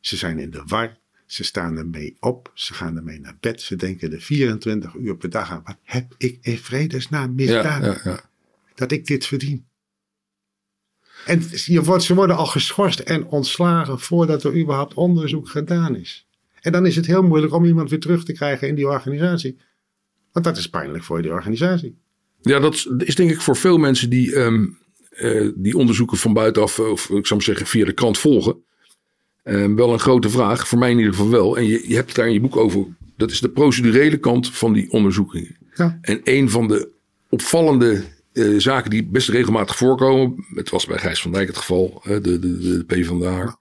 Ze 0.00 0.16
zijn 0.16 0.38
in 0.38 0.50
de 0.50 0.62
war, 0.66 0.98
ze 1.26 1.44
staan 1.44 1.76
ermee 1.76 2.16
op, 2.20 2.50
ze 2.54 2.74
gaan 2.74 2.96
ermee 2.96 3.20
naar 3.20 3.36
bed, 3.40 3.62
ze 3.62 3.76
denken 3.76 4.12
er 4.12 4.20
24 4.20 4.94
uur 4.94 5.16
per 5.16 5.30
dag 5.30 5.50
aan. 5.50 5.62
Wat 5.64 5.76
heb 5.82 6.14
ik 6.18 6.38
in 6.40 6.58
vredesnaam 6.58 7.34
misdaan? 7.34 7.82
Ja, 7.82 7.86
ja, 7.86 8.00
ja. 8.04 8.20
Dat 8.74 8.92
ik 8.92 9.06
dit 9.06 9.26
verdien. 9.26 9.66
En 11.26 11.42
je 11.50 11.82
wordt, 11.82 12.02
ze 12.02 12.14
worden 12.14 12.36
al 12.36 12.46
geschorst 12.46 13.00
en 13.00 13.26
ontslagen 13.26 14.00
voordat 14.00 14.44
er 14.44 14.56
überhaupt 14.56 14.94
onderzoek 14.94 15.48
gedaan 15.48 15.96
is. 15.96 16.25
En 16.66 16.72
dan 16.72 16.86
is 16.86 16.96
het 16.96 17.06
heel 17.06 17.22
moeilijk 17.22 17.54
om 17.54 17.64
iemand 17.64 17.90
weer 17.90 18.00
terug 18.00 18.24
te 18.24 18.32
krijgen 18.32 18.68
in 18.68 18.74
die 18.74 18.88
organisatie. 18.88 19.56
Want 20.32 20.44
dat 20.44 20.56
is 20.56 20.70
pijnlijk 20.70 21.04
voor 21.04 21.22
die 21.22 21.30
organisatie. 21.30 21.96
Ja, 22.40 22.58
dat 22.58 22.86
is 22.98 23.14
denk 23.14 23.30
ik 23.30 23.40
voor 23.40 23.56
veel 23.56 23.78
mensen 23.78 24.10
die, 24.10 24.36
um, 24.36 24.78
uh, 25.18 25.50
die 25.54 25.76
onderzoeken 25.76 26.16
van 26.16 26.32
buitenaf, 26.32 26.78
of 26.78 27.10
ik 27.10 27.26
zou 27.26 27.34
maar 27.34 27.42
zeggen 27.42 27.66
via 27.66 27.84
de 27.84 27.92
krant 27.92 28.18
volgen. 28.18 28.56
Uh, 29.44 29.74
wel 29.74 29.92
een 29.92 29.98
grote 29.98 30.30
vraag, 30.30 30.68
voor 30.68 30.78
mij 30.78 30.90
in 30.90 30.98
ieder 30.98 31.12
geval 31.12 31.30
wel. 31.30 31.56
En 31.56 31.66
je, 31.66 31.88
je 31.88 31.94
hebt 31.94 32.06
het 32.06 32.16
daar 32.16 32.26
in 32.26 32.32
je 32.32 32.40
boek 32.40 32.56
over. 32.56 32.86
Dat 33.16 33.30
is 33.30 33.40
de 33.40 33.50
procedurele 33.50 34.16
kant 34.16 34.50
van 34.50 34.72
die 34.72 34.90
onderzoekingen. 34.90 35.56
Ja. 35.74 35.98
En 36.00 36.20
een 36.24 36.50
van 36.50 36.68
de 36.68 36.88
opvallende 37.28 38.04
uh, 38.32 38.58
zaken 38.60 38.90
die 38.90 39.06
best 39.06 39.28
regelmatig 39.28 39.76
voorkomen. 39.76 40.44
Het 40.54 40.70
was 40.70 40.86
bij 40.86 40.98
Gijs 40.98 41.22
van 41.22 41.32
Dijk 41.32 41.46
het 41.46 41.56
geval, 41.56 42.02
de, 42.04 42.20
de, 42.20 42.38
de, 42.38 42.58
de 42.58 42.84
PvdA. 42.86 43.58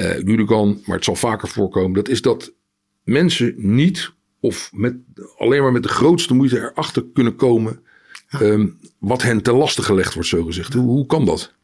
Uh, 0.00 0.24
Ludokan, 0.24 0.80
maar 0.86 0.96
het 0.96 1.04
zal 1.04 1.16
vaker 1.16 1.48
voorkomen. 1.48 1.92
Dat 1.92 2.08
is 2.08 2.22
dat 2.22 2.52
mensen 3.04 3.54
niet 3.56 4.12
of 4.40 4.70
met, 4.72 4.96
alleen 5.36 5.62
maar 5.62 5.72
met 5.72 5.82
de 5.82 5.88
grootste 5.88 6.34
moeite 6.34 6.58
erachter 6.58 7.04
kunnen 7.12 7.36
komen. 7.36 7.82
Um, 8.40 8.78
wat 8.98 9.22
hen 9.22 9.42
ten 9.42 9.54
laste 9.54 9.82
gelegd 9.82 10.14
wordt, 10.14 10.28
zo 10.28 10.44
gezegd. 10.44 10.72
Hoe, 10.72 10.86
hoe 10.86 11.06
kan 11.06 11.24
dat? 11.24 11.54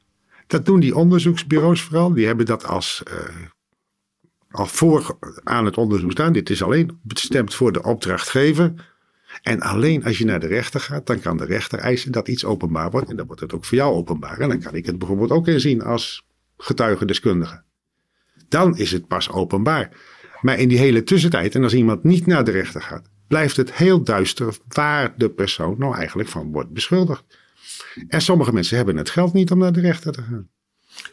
Dat 0.47 0.67
doen 0.67 0.81
die 0.81 0.97
onderzoeksbureaus 0.97 1.81
vooral. 1.81 2.13
Die 2.13 2.27
hebben 2.27 2.47
dat 2.47 2.67
als 2.67 3.03
uh, 3.11 3.19
al 4.51 4.67
voor 4.67 5.19
aan 5.45 5.65
het 5.65 5.77
onderzoek 5.77 6.11
staan. 6.11 6.33
Dit 6.33 6.51
is 6.51 6.63
alleen 6.63 6.99
bestemd 7.03 7.55
voor 7.55 7.73
de 7.73 7.83
opdrachtgever. 7.83 8.95
En 9.43 9.61
alleen 9.61 10.05
als 10.05 10.19
je 10.19 10.25
naar 10.25 10.41
de 10.41 10.47
rechter 10.47 10.81
gaat, 10.81 11.07
dan 11.07 11.21
kan 11.21 11.37
de 11.37 11.45
rechter 11.45 11.79
eisen 11.79 12.13
dat 12.13 12.29
iets 12.29 12.45
openbaar 12.45 12.91
wordt. 12.91 13.11
En 13.11 13.17
dan 13.17 13.27
wordt 13.27 13.41
het 13.41 13.55
ook 13.55 13.65
voor 13.65 13.79
jou 13.79 13.95
openbaar. 13.95 14.39
En 14.39 14.49
dan 14.49 14.61
kan 14.61 14.75
ik 14.75 14.87
het 14.87 14.99
bijvoorbeeld 14.99 15.31
ook 15.31 15.49
inzien 15.49 15.83
als 15.83 16.27
getuigendeskundige. 16.57 17.65
Dan 18.49 18.77
is 18.77 18.93
het 18.93 19.07
pas 19.07 19.31
openbaar. 19.31 19.91
Maar 20.41 20.59
in 20.59 20.69
die 20.69 20.79
hele 20.79 21.03
tussentijd, 21.03 21.55
en 21.55 21.63
als 21.63 21.75
iemand 21.75 22.05
niet 22.05 22.27
naar 22.27 22.45
de 22.45 22.51
rechter 22.51 22.83
gaat, 22.83 23.09
blijft 23.29 23.57
het 23.57 23.75
heel 23.75 24.03
duister 24.03 24.57
waar 24.69 25.15
de 25.17 25.31
persoon 25.31 25.75
nou 25.79 25.97
eigenlijk 25.97 26.29
van 26.29 26.53
wordt 26.53 26.71
beschuldigd. 26.71 27.25
En 28.09 28.21
sommige 28.21 28.53
mensen 28.53 28.77
hebben 28.77 28.97
het 28.97 29.11
geld 29.11 29.33
niet 29.33 29.51
om 29.51 29.59
naar 29.59 29.73
de 29.73 29.81
rechter 29.81 30.13
te 30.13 30.23
gaan. 30.23 30.49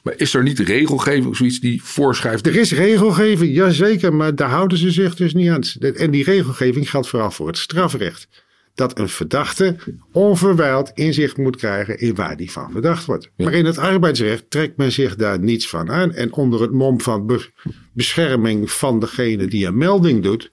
Maar 0.03 0.13
is 0.17 0.33
er 0.33 0.43
niet 0.43 0.59
regelgeving 0.59 1.25
of 1.25 1.37
zoiets 1.37 1.59
die 1.59 1.83
voorschrijft? 1.83 2.47
Er 2.47 2.55
is 2.55 2.71
regelgeving, 2.71 3.53
jazeker, 3.53 4.13
maar 4.13 4.35
daar 4.35 4.49
houden 4.49 4.77
ze 4.77 4.91
zich 4.91 5.15
dus 5.15 5.33
niet 5.33 5.49
aan. 5.49 5.61
En 5.93 6.11
die 6.11 6.23
regelgeving 6.23 6.89
geldt 6.89 7.07
vooral 7.07 7.31
voor 7.31 7.47
het 7.47 7.57
strafrecht. 7.57 8.27
Dat 8.75 8.99
een 8.99 9.09
verdachte 9.09 9.75
onverwijld 10.11 10.91
inzicht 10.93 11.37
moet 11.37 11.55
krijgen 11.55 11.99
in 11.99 12.15
waar 12.15 12.37
die 12.37 12.51
van 12.51 12.71
verdacht 12.71 13.05
wordt. 13.05 13.29
Ja. 13.35 13.45
Maar 13.45 13.53
in 13.53 13.65
het 13.65 13.77
arbeidsrecht 13.77 14.49
trekt 14.49 14.77
men 14.77 14.91
zich 14.91 15.15
daar 15.15 15.39
niets 15.39 15.69
van 15.69 15.91
aan. 15.91 16.13
En 16.13 16.33
onder 16.33 16.61
het 16.61 16.71
mom 16.71 17.01
van 17.01 17.41
bescherming 17.93 18.71
van 18.71 18.99
degene 18.99 19.47
die 19.47 19.65
een 19.65 19.77
melding 19.77 20.23
doet. 20.23 20.51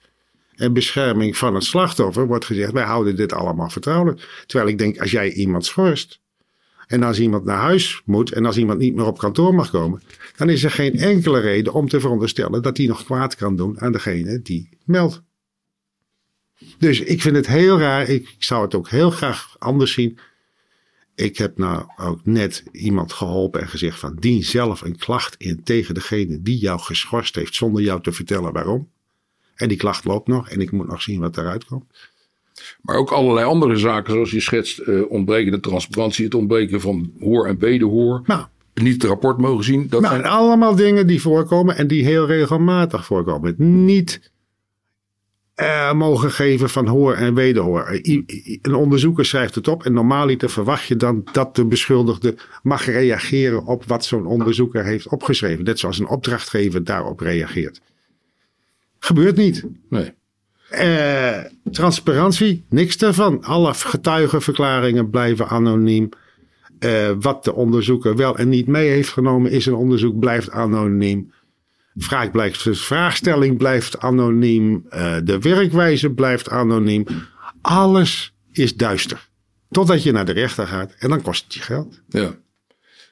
En 0.57 0.73
bescherming 0.73 1.37
van 1.37 1.55
het 1.55 1.65
slachtoffer 1.65 2.27
wordt 2.27 2.45
gezegd: 2.45 2.73
wij 2.73 2.85
houden 2.85 3.17
dit 3.17 3.33
allemaal 3.33 3.71
vertrouwelijk. 3.71 4.45
Terwijl 4.47 4.71
ik 4.71 4.79
denk, 4.79 4.99
als 4.99 5.11
jij 5.11 5.33
iemand 5.33 5.65
schorst. 5.65 6.21
En 6.87 7.03
als 7.03 7.21
iemand 7.21 7.45
naar 7.45 7.59
huis 7.59 8.03
moet 8.05 8.33
en 8.33 8.47
als 8.47 8.57
iemand 8.57 8.79
niet 8.79 8.95
meer 8.95 9.07
op 9.07 9.19
kantoor 9.19 9.55
mag 9.55 9.71
komen, 9.71 10.03
dan 10.37 10.49
is 10.49 10.65
er 10.65 10.71
geen 10.71 10.99
enkele 10.99 11.41
reden 11.41 11.73
om 11.73 11.89
te 11.89 12.01
veronderstellen 12.01 12.63
dat 12.63 12.77
hij 12.77 12.87
nog 12.87 13.05
kwaad 13.05 13.35
kan 13.35 13.57
doen 13.57 13.81
aan 13.81 13.93
degene 13.93 14.43
die 14.43 14.69
meldt. 14.85 15.23
Dus 16.79 17.01
ik 17.01 17.23
vind 17.23 17.37
het 17.37 17.47
heel 17.47 17.79
raar. 17.79 18.09
Ik 18.09 18.35
zou 18.39 18.65
het 18.65 18.75
ook 18.75 18.89
heel 18.89 19.11
graag 19.11 19.57
anders 19.59 19.93
zien. 19.93 20.19
Ik 21.15 21.39
heb 21.39 21.59
nou 21.59 21.85
ook 21.97 22.21
net 22.25 22.65
iemand 22.73 23.13
geholpen 23.13 23.61
en 23.61 23.69
gezegd 23.69 23.99
van 23.99 24.17
dien 24.19 24.43
zelf 24.43 24.81
een 24.81 24.97
klacht 24.97 25.35
in 25.39 25.63
tegen 25.63 25.95
degene 25.95 26.43
die 26.43 26.59
jou 26.59 26.81
geschorst 26.81 27.35
heeft 27.35 27.55
zonder 27.55 27.83
jou 27.83 28.03
te 28.03 28.13
vertellen 28.13 28.53
waarom. 28.53 28.89
En 29.55 29.69
die 29.69 29.77
klacht 29.77 30.05
loopt 30.05 30.29
nog 30.29 30.49
en 30.49 30.61
ik 30.61 30.71
moet 30.71 30.89
nog 30.89 31.03
zien 31.03 31.21
wat 31.21 31.37
eruit 31.37 31.65
komt. 31.65 31.85
Maar 32.83 32.97
ook 32.97 33.11
allerlei 33.11 33.47
andere 33.47 33.77
zaken, 33.77 34.13
zoals 34.13 34.31
je 34.31 34.41
schetst, 34.41 34.81
uh, 34.81 35.11
ontbrekende 35.11 35.61
transparantie, 35.61 36.25
het 36.25 36.35
ontbreken 36.35 36.81
van 36.81 37.13
hoor 37.21 37.47
en 37.47 37.59
wederhoor. 37.59 38.23
Nou, 38.27 38.47
niet 38.75 38.93
het 38.93 39.05
rapport 39.05 39.39
mogen 39.39 39.65
zien. 39.65 39.87
Dat 39.89 40.01
nou, 40.01 40.15
zijn... 40.15 40.27
allemaal 40.27 40.75
dingen 40.75 41.07
die 41.07 41.21
voorkomen 41.21 41.77
en 41.77 41.87
die 41.87 42.05
heel 42.05 42.27
regelmatig 42.27 43.05
voorkomen. 43.05 43.55
Niet 43.85 44.31
uh, 45.61 45.93
mogen 45.93 46.31
geven 46.31 46.71
van 46.71 46.87
hoor 46.87 47.15
en 47.15 47.35
wederhoor. 47.35 48.01
Een 48.63 48.75
onderzoeker 48.75 49.25
schrijft 49.25 49.55
het 49.55 49.69
op 49.69 49.85
en 49.85 49.93
normaaliter 49.93 50.51
verwacht 50.51 50.87
je 50.87 50.97
dan 50.97 51.25
dat 51.33 51.57
de 51.57 51.65
beschuldigde 51.65 52.35
mag 52.63 52.87
reageren 52.87 53.65
op 53.65 53.85
wat 53.85 54.05
zo'n 54.05 54.27
onderzoeker 54.27 54.85
heeft 54.85 55.09
opgeschreven. 55.09 55.65
Net 55.65 55.79
zoals 55.79 55.99
een 55.99 56.09
opdrachtgever 56.09 56.85
daarop 56.85 57.21
reageert. 57.21 57.81
Gebeurt 58.99 59.37
niet. 59.37 59.65
Nee. 59.89 60.13
Uh, 60.73 61.39
transparantie, 61.71 62.65
niks 62.69 62.97
daarvan. 62.97 63.45
Alle 63.45 63.75
getuigenverklaringen 63.75 65.11
blijven 65.11 65.49
anoniem. 65.49 66.09
Uh, 66.81 67.11
wat 67.21 67.45
de 67.45 67.55
onderzoeker 67.55 68.17
wel 68.17 68.37
en 68.37 68.49
niet 68.49 68.67
mee 68.67 68.89
heeft 68.89 69.09
genomen 69.09 69.51
is 69.51 69.67
een 69.67 69.75
onderzoek, 69.75 70.19
blijft 70.19 70.51
anoniem. 70.51 71.33
Vraag 72.03 72.31
blijft, 72.31 72.65
de 72.65 72.75
vraagstelling 72.75 73.57
blijft 73.59 73.99
anoniem. 73.99 74.87
Uh, 74.91 75.17
de 75.25 75.39
werkwijze 75.39 76.11
blijft 76.11 76.49
anoniem. 76.49 77.07
Alles 77.61 78.35
is 78.53 78.77
duister. 78.77 79.29
Totdat 79.71 80.03
je 80.03 80.13
naar 80.13 80.25
de 80.25 80.33
rechter 80.33 80.67
gaat 80.67 80.95
en 80.99 81.09
dan 81.09 81.23
kost 81.23 81.45
het 81.45 81.55
je 81.55 81.61
geld. 81.61 82.01
Ja. 82.09 82.35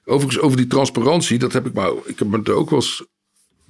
Overigens, 0.05 0.43
over 0.43 0.57
die 0.57 0.67
transparantie, 0.67 1.39
dat 1.39 1.53
heb 1.53 1.67
ik 1.67 1.73
maar. 1.73 1.91
Ik 2.05 2.19
heb 2.19 2.49
er 2.49 2.53
ook 2.53 2.71
wel 2.71 2.79
eens 2.79 3.05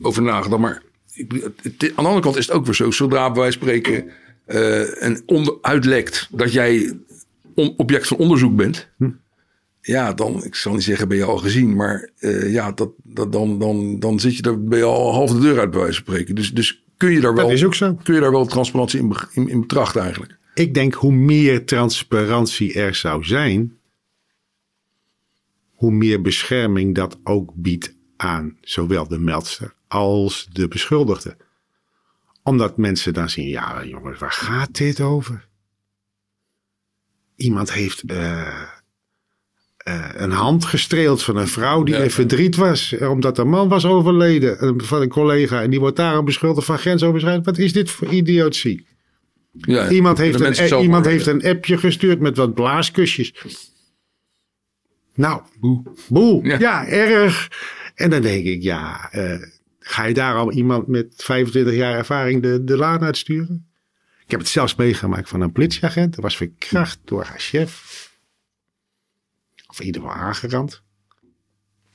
over 0.00 0.22
nagedacht. 0.22 0.62
Maar 0.62 0.82
ik, 1.12 1.32
het, 1.62 1.64
aan 1.64 1.78
de 1.78 1.92
andere 1.94 2.20
kant 2.20 2.36
is 2.36 2.46
het 2.46 2.56
ook 2.56 2.64
weer 2.64 2.74
zo. 2.74 2.90
Zodra 2.90 3.32
wij 3.32 3.50
spreken 3.50 4.10
uh, 4.46 5.02
en 5.02 5.22
onder, 5.26 5.58
uitlekt 5.60 6.28
dat 6.30 6.52
jij 6.52 6.98
on, 7.54 7.74
object 7.76 8.06
van 8.06 8.16
onderzoek 8.16 8.56
bent. 8.56 8.88
Hm. 8.96 9.10
Ja, 9.88 10.12
dan, 10.12 10.44
ik 10.44 10.54
zal 10.54 10.72
niet 10.72 10.82
zeggen, 10.82 11.08
ben 11.08 11.16
je 11.16 11.24
al 11.24 11.36
gezien. 11.36 11.76
Maar 11.76 12.10
uh, 12.18 12.52
ja, 12.52 12.72
dat, 12.72 12.90
dat, 13.02 13.32
dan, 13.32 13.58
dan, 13.58 13.98
dan 13.98 14.20
zit 14.20 14.36
je 14.36 14.42
daar, 14.42 14.60
ben 14.62 14.78
je 14.78 14.84
al 14.84 15.12
half 15.12 15.30
de 15.32 15.40
deur 15.40 15.58
uit 15.58 15.70
bij 15.70 15.80
wijze 15.80 15.94
van 15.94 16.04
spreken. 16.04 16.34
Dus, 16.34 16.52
dus 16.52 16.84
kun 16.96 17.10
je 17.10 17.20
daar 17.20 17.34
wel, 17.34 17.44
dat 17.44 17.52
is 17.52 17.64
ook 17.64 17.74
zo. 17.74 17.94
Kun 17.94 18.14
je 18.14 18.20
daar 18.20 18.30
wel 18.30 18.46
transparantie 18.46 19.00
in, 19.00 19.16
in, 19.32 19.48
in 19.48 19.60
betracht 19.60 19.96
eigenlijk? 19.96 20.36
Ik 20.54 20.74
denk 20.74 20.94
hoe 20.94 21.12
meer 21.12 21.64
transparantie 21.64 22.74
er 22.74 22.94
zou 22.94 23.24
zijn, 23.24 23.78
hoe 25.74 25.92
meer 25.92 26.20
bescherming 26.20 26.94
dat 26.94 27.18
ook 27.24 27.52
biedt 27.54 27.94
aan 28.16 28.56
zowel 28.60 29.08
de 29.08 29.18
meldster 29.18 29.74
als 29.86 30.48
de 30.52 30.68
beschuldigde. 30.68 31.36
Omdat 32.42 32.76
mensen 32.76 33.12
dan 33.12 33.30
zien, 33.30 33.48
ja 33.48 33.84
jongens, 33.84 34.18
waar 34.18 34.32
gaat 34.32 34.76
dit 34.76 35.00
over? 35.00 35.48
Iemand 37.36 37.72
heeft 37.72 38.02
uh, 38.10 38.62
een 40.14 40.30
hand 40.30 40.64
gestreeld 40.64 41.22
van 41.22 41.36
een 41.36 41.48
vrouw 41.48 41.82
die 41.82 41.94
ja. 41.94 42.02
in 42.02 42.10
verdriet 42.10 42.56
was. 42.56 42.94
Omdat 42.98 43.38
een 43.38 43.48
man 43.48 43.68
was 43.68 43.84
overleden 43.84 44.82
van 44.82 45.02
een 45.02 45.08
collega. 45.08 45.62
En 45.62 45.70
die 45.70 45.80
wordt 45.80 45.96
daarom 45.96 46.24
beschuldigd 46.24 46.66
van 46.66 46.78
grensoverschrijdend. 46.78 47.46
Wat 47.46 47.58
is 47.58 47.72
dit 47.72 47.90
voor 47.90 48.08
idiotie? 48.08 48.86
Ja, 49.52 49.90
iemand 49.90 50.18
heeft, 50.18 50.40
een, 50.40 50.80
iemand 50.80 51.04
heeft 51.04 51.26
een 51.26 51.44
appje 51.44 51.78
gestuurd 51.78 52.20
met 52.20 52.36
wat 52.36 52.54
blaaskusjes. 52.54 53.32
Nou, 55.14 55.42
Boe. 55.60 55.82
boel. 56.08 56.44
Ja. 56.44 56.58
Ja. 56.58 56.86
erg. 56.86 57.48
En 57.94 58.10
dan 58.10 58.22
denk 58.22 58.44
ik, 58.44 58.62
ja, 58.62 59.08
eh, 59.10 59.42
ga 59.78 60.04
je 60.04 60.14
daar 60.14 60.34
al 60.34 60.52
iemand 60.52 60.86
met 60.86 61.14
25 61.16 61.74
jaar 61.74 61.94
ervaring 61.94 62.42
de, 62.42 62.64
de 62.64 62.76
laan 62.76 63.02
uitsturen? 63.02 63.66
Ik 64.24 64.30
heb 64.30 64.40
het 64.40 64.48
zelfs 64.48 64.74
meegemaakt 64.74 65.28
van 65.28 65.40
een 65.40 65.52
politieagent. 65.52 66.14
Dat 66.14 66.24
was 66.24 66.36
verkracht 66.36 66.98
door 67.04 67.24
haar 67.24 67.40
chef. 67.40 68.07
Of 69.78 69.84
in 69.84 69.94
ieder 69.94 70.10
geval 70.10 70.26
aangerand. 70.26 70.82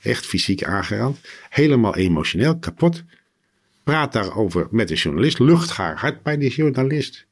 Echt 0.00 0.26
fysiek 0.26 0.64
aangerand. 0.64 1.20
Helemaal 1.48 1.96
emotioneel, 1.96 2.58
kapot. 2.58 3.04
Praat 3.82 4.12
daarover 4.12 4.68
met 4.70 4.88
de 4.88 4.94
journalist. 4.94 5.38
Lucht 5.38 5.70
haar 5.70 5.98
hart 5.98 6.22
bij 6.22 6.36
die 6.36 6.50
journalist. 6.50 7.26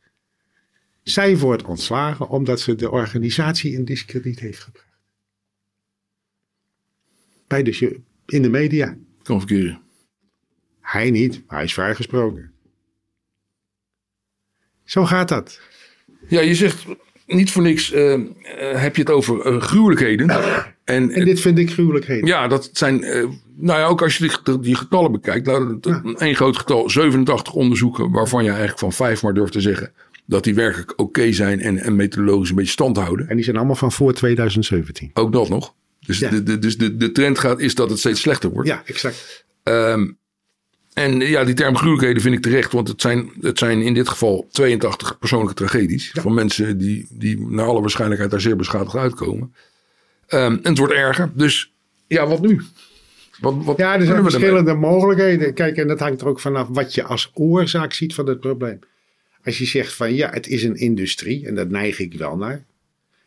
Zij 1.03 1.39
wordt 1.39 1.63
ontslagen 1.63 2.29
omdat 2.29 2.61
ze 2.61 2.75
de 2.75 2.91
organisatie 2.91 3.73
in 3.73 3.85
diskrediet 3.85 4.41
heeft 4.41 4.59
gebracht. 4.59 4.87
Bij 7.47 7.63
de, 7.63 8.01
in 8.27 8.43
de 8.43 8.51
media. 8.51 8.97
Kan 9.23 9.39
verkeren. 9.39 9.83
Hij 10.81 11.11
niet, 11.11 11.43
maar 11.47 11.57
hij 11.57 11.65
is 11.65 11.75
vrijgesproken. 11.75 12.53
Zo 14.85 15.05
gaat 15.05 15.29
dat. 15.29 15.61
Ja, 16.29 16.41
je 16.41 16.55
zegt 16.55 16.87
niet 17.27 17.51
voor 17.51 17.63
niks 17.63 17.93
eh, 17.93 18.13
eh, 18.13 18.21
heb 18.59 18.97
je 18.97 19.03
het 19.03 19.11
over 19.11 19.41
eh, 19.47 19.61
gruwelijkheden. 19.61 20.31
En, 20.85 21.11
En 21.11 21.25
dit 21.25 21.41
vind 21.41 21.59
ik 21.59 21.71
gruwelijkheden. 21.71 22.27
ja, 22.27 22.49
dat 22.49 22.71
zijn, 22.73 23.01
nou 23.57 23.79
ja, 23.79 23.87
ook 23.87 24.03
als 24.03 24.17
je 24.17 24.39
die, 24.45 24.61
die 24.61 24.75
getallen 24.75 25.13
bekijkt. 25.13 25.47
Nou, 25.47 25.79
één 26.19 26.35
groot 26.35 26.57
getal, 26.57 26.91
87 26.91 27.55
onderzoeken, 27.55 28.11
waarvan 28.11 28.43
je 28.43 28.49
eigenlijk 28.51 28.79
van 28.79 28.93
vijf 28.93 29.23
maar 29.23 29.35
durft 29.35 29.53
te 29.53 29.61
zeggen 29.61 29.93
dat 30.27 30.45
die 30.45 30.55
werkelijk 30.55 30.93
oké 30.97 31.33
zijn 31.33 31.61
en, 31.61 31.79
en 31.79 31.97
methodologisch 31.97 32.49
een 32.51 32.55
beetje 32.57 32.71
stand 32.71 32.97
houden. 32.97 33.29
En 33.29 33.35
die 33.37 33.45
zijn 33.45 33.57
allemaal 33.57 33.77
van 33.77 33.93
voor 33.93 34.13
2017. 34.13 35.11
Ook 35.15 35.33
dat 35.33 35.49
nog. 35.49 35.75
Dus, 36.01 36.19
Ja. 36.19 36.31
de, 36.31 36.43
de, 36.43 36.59
dus 36.59 36.79
de, 36.79 36.97
de 36.97 37.13
trend 37.13 37.39
gaat, 37.39 37.61
is 37.61 37.75
dat 37.75 37.91
het 37.91 37.99
steeds 37.99 38.21
slechter 38.21 38.51
wordt. 38.51 38.69
Ja, 38.69 38.83
exact. 38.85 39.45
Ehm, 39.63 40.11
en 40.93 41.21
ja, 41.21 41.45
die 41.45 41.55
term 41.55 41.77
gruwelijkheden 41.77 42.23
vind 42.23 42.35
ik 42.35 42.43
terecht, 42.43 42.73
want 42.73 42.89
het 42.89 43.01
zijn, 43.01 43.31
het 43.41 43.59
zijn 43.59 43.83
in 43.83 43.95
dit 43.95 44.09
geval 44.09 44.47
82 44.51 45.19
persoonlijke 45.19 45.55
tragedies. 45.55 46.11
Van 46.15 46.35
mensen 46.35 46.79
die, 46.79 47.07
die 47.11 47.41
naar 47.41 47.67
alle 47.67 47.81
waarschijnlijkheid 47.81 48.31
daar 48.31 48.41
zeer 48.41 48.57
beschadigd 48.57 48.97
uitkomen. 48.97 49.55
Ehm, 50.27 50.53
en 50.53 50.69
het 50.69 50.79
wordt 50.79 50.93
erger. 50.93 51.31
Dus 51.35 51.73
ja, 52.07 52.27
wat 52.27 52.41
nu? 52.41 52.63
Wat, 53.41 53.55
wat 53.65 53.77
Ja, 53.79 53.95
er 53.95 54.03
zijn 54.03 54.17
ermee? 54.17 54.31
verschillende 54.31 54.75
mogelijkheden. 54.75 55.55
Kijk, 55.55 55.77
en 55.77 55.89
dat 55.89 55.99
hangt 56.01 56.21
er 56.21 56.27
ook 56.27 56.41
vanaf 56.41 56.69
wat 56.71 56.95
je 56.95 57.03
als 57.05 57.31
oorzaak 57.35 57.93
ziet 57.93 58.15
van 58.15 58.27
het 58.27 58.41
probleem. 58.41 58.79
Als 59.45 59.59
je 59.59 59.65
zegt 59.67 59.93
van 59.93 60.15
ja, 60.15 60.31
het 60.31 60.47
is 60.47 60.63
een 60.65 60.77
industrie, 60.77 61.47
en 61.47 61.55
daar 61.55 61.67
neig 61.67 61.99
ik 61.99 62.15
wel 62.15 62.37
naar. 62.37 62.65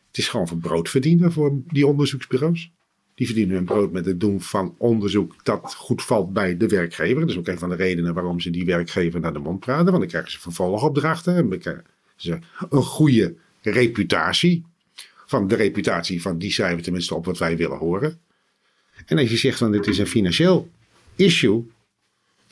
Het 0.08 0.18
is 0.18 0.28
gewoon 0.28 0.48
voor 0.48 0.58
brood 0.58 0.88
verdienen 0.90 1.32
voor 1.32 1.52
die 1.66 1.86
onderzoeksbureaus. 1.86 2.70
Die 3.16 3.26
verdienen 3.26 3.54
hun 3.54 3.64
brood 3.64 3.92
met 3.92 4.06
het 4.06 4.20
doen 4.20 4.40
van 4.40 4.74
onderzoek 4.78 5.44
dat 5.44 5.74
goed 5.74 6.02
valt 6.02 6.32
bij 6.32 6.56
de 6.56 6.66
werkgever. 6.66 7.20
Dat 7.20 7.30
is 7.30 7.38
ook 7.38 7.46
een 7.46 7.58
van 7.58 7.68
de 7.68 7.74
redenen 7.74 8.14
waarom 8.14 8.40
ze 8.40 8.50
die 8.50 8.64
werkgever 8.64 9.20
naar 9.20 9.32
de 9.32 9.38
mond 9.38 9.60
praten. 9.60 9.84
Want 9.84 9.98
dan 9.98 10.06
krijgen 10.06 10.30
ze 10.30 10.40
vervolgopdrachten 10.40 11.36
en 11.36 11.48
dan 11.48 11.58
krijgen 11.58 11.84
ze 12.16 12.38
een 12.70 12.82
goede 12.82 13.34
reputatie. 13.62 14.64
Van 15.26 15.48
de 15.48 15.54
reputatie 15.54 16.22
van 16.22 16.38
die 16.38 16.52
schrijven 16.52 16.82
tenminste 16.82 17.14
op 17.14 17.24
wat 17.24 17.38
wij 17.38 17.56
willen 17.56 17.78
horen. 17.78 18.20
En 19.06 19.18
als 19.18 19.30
je 19.30 19.36
zegt 19.36 19.58
van 19.58 19.72
dit 19.72 19.86
is 19.86 19.98
een 19.98 20.06
financieel 20.06 20.70
issue. 21.14 21.66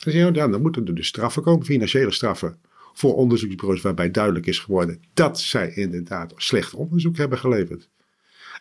Dan 0.04 0.14
je, 0.14 0.30
ja, 0.32 0.48
dan 0.48 0.62
moeten 0.62 0.86
er 0.86 0.94
dus 0.94 1.06
straffen 1.06 1.42
komen, 1.42 1.66
financiële 1.66 2.12
straffen. 2.12 2.58
Voor 2.92 3.14
onderzoeksbureaus 3.14 3.80
waarbij 3.80 4.10
duidelijk 4.10 4.46
is 4.46 4.58
geworden 4.58 5.02
dat 5.14 5.40
zij 5.40 5.74
inderdaad 5.74 6.32
slecht 6.36 6.74
onderzoek 6.74 7.16
hebben 7.16 7.38
geleverd. 7.38 7.88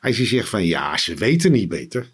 Als 0.04 0.18
je 0.18 0.26
zegt 0.26 0.50
van 0.50 0.66
ja, 0.66 0.98
ze 0.98 1.16
weten 1.16 1.52
niet 1.52 1.70
beter. 1.70 2.12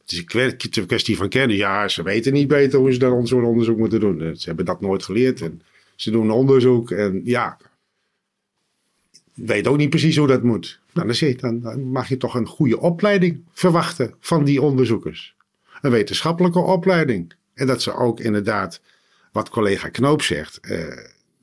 Het 0.00 0.12
is 0.12 0.18
een 0.18 0.24
kwe- 0.24 0.56
een 0.70 0.86
kwestie 0.86 1.16
van 1.16 1.28
kennen. 1.28 1.56
Ja, 1.56 1.88
ze 1.88 2.02
weten 2.02 2.32
niet 2.32 2.48
beter 2.48 2.78
hoe 2.78 2.92
ze 2.92 2.98
dan 2.98 3.26
zo'n 3.26 3.44
onderzoek 3.44 3.78
moeten 3.78 4.00
doen. 4.00 4.36
Ze 4.36 4.46
hebben 4.46 4.64
dat 4.64 4.80
nooit 4.80 5.02
geleerd. 5.02 5.40
En 5.40 5.62
ze 5.96 6.10
doen 6.10 6.30
onderzoek 6.30 6.90
en 6.90 7.20
ja, 7.24 7.58
weet 9.34 9.66
ook 9.66 9.76
niet 9.76 9.90
precies 9.90 10.16
hoe 10.16 10.26
dat 10.26 10.42
moet. 10.42 10.80
Dan, 10.92 11.08
je, 11.12 11.34
dan, 11.36 11.60
dan 11.60 11.82
mag 11.82 12.08
je 12.08 12.16
toch 12.16 12.34
een 12.34 12.46
goede 12.46 12.80
opleiding 12.80 13.44
verwachten 13.52 14.14
van 14.20 14.44
die 14.44 14.62
onderzoekers. 14.62 15.36
Een 15.80 15.90
wetenschappelijke 15.90 16.58
opleiding. 16.58 17.32
En 17.54 17.66
dat 17.66 17.82
ze 17.82 17.94
ook 17.94 18.20
inderdaad, 18.20 18.80
wat 19.32 19.48
collega 19.48 19.88
Knoop 19.88 20.22
zegt, 20.22 20.60
eh, 20.60 20.98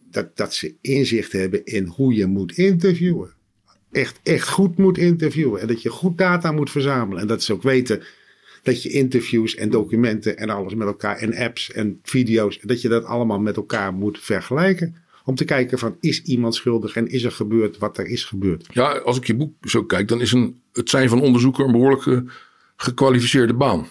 dat, 0.09 0.37
dat 0.37 0.53
ze 0.53 0.75
inzicht 0.81 1.31
hebben 1.31 1.65
in 1.65 1.85
hoe 1.85 2.13
je 2.13 2.25
moet 2.25 2.57
interviewen. 2.57 3.39
Echt, 3.91 4.19
echt 4.23 4.49
goed 4.49 4.77
moet 4.77 4.97
interviewen. 4.97 5.61
En 5.61 5.67
dat 5.67 5.81
je 5.81 5.89
goed 5.89 6.17
data 6.17 6.51
moet 6.51 6.69
verzamelen. 6.69 7.21
En 7.21 7.27
dat 7.27 7.43
ze 7.43 7.53
ook 7.53 7.63
weten 7.63 8.03
dat 8.63 8.83
je 8.83 8.89
interviews 8.89 9.55
en 9.55 9.69
documenten 9.69 10.37
en 10.37 10.49
alles 10.49 10.75
met 10.75 10.87
elkaar 10.87 11.17
en 11.17 11.35
apps 11.35 11.71
en 11.71 11.99
video's, 12.03 12.59
dat 12.61 12.81
je 12.81 12.89
dat 12.89 13.05
allemaal 13.05 13.39
met 13.39 13.55
elkaar 13.55 13.93
moet 13.93 14.19
vergelijken. 14.19 14.95
Om 15.25 15.35
te 15.35 15.45
kijken 15.45 15.79
van 15.79 15.97
is 15.99 16.21
iemand 16.21 16.55
schuldig 16.55 16.95
en 16.95 17.07
is 17.07 17.23
er 17.23 17.31
gebeurd 17.31 17.77
wat 17.77 17.97
er 17.97 18.07
is 18.07 18.23
gebeurd. 18.23 18.67
Ja, 18.71 18.97
als 18.97 19.17
ik 19.17 19.27
je 19.27 19.35
boek 19.35 19.53
zo 19.61 19.83
kijk, 19.83 20.07
dan 20.07 20.21
is 20.21 20.31
een, 20.31 20.61
het 20.73 20.89
zijn 20.89 21.09
van 21.09 21.21
onderzoeker 21.21 21.65
een 21.65 21.71
behoorlijk 21.71 22.05
eh, 22.05 22.19
gekwalificeerde 22.75 23.53
baan. 23.53 23.87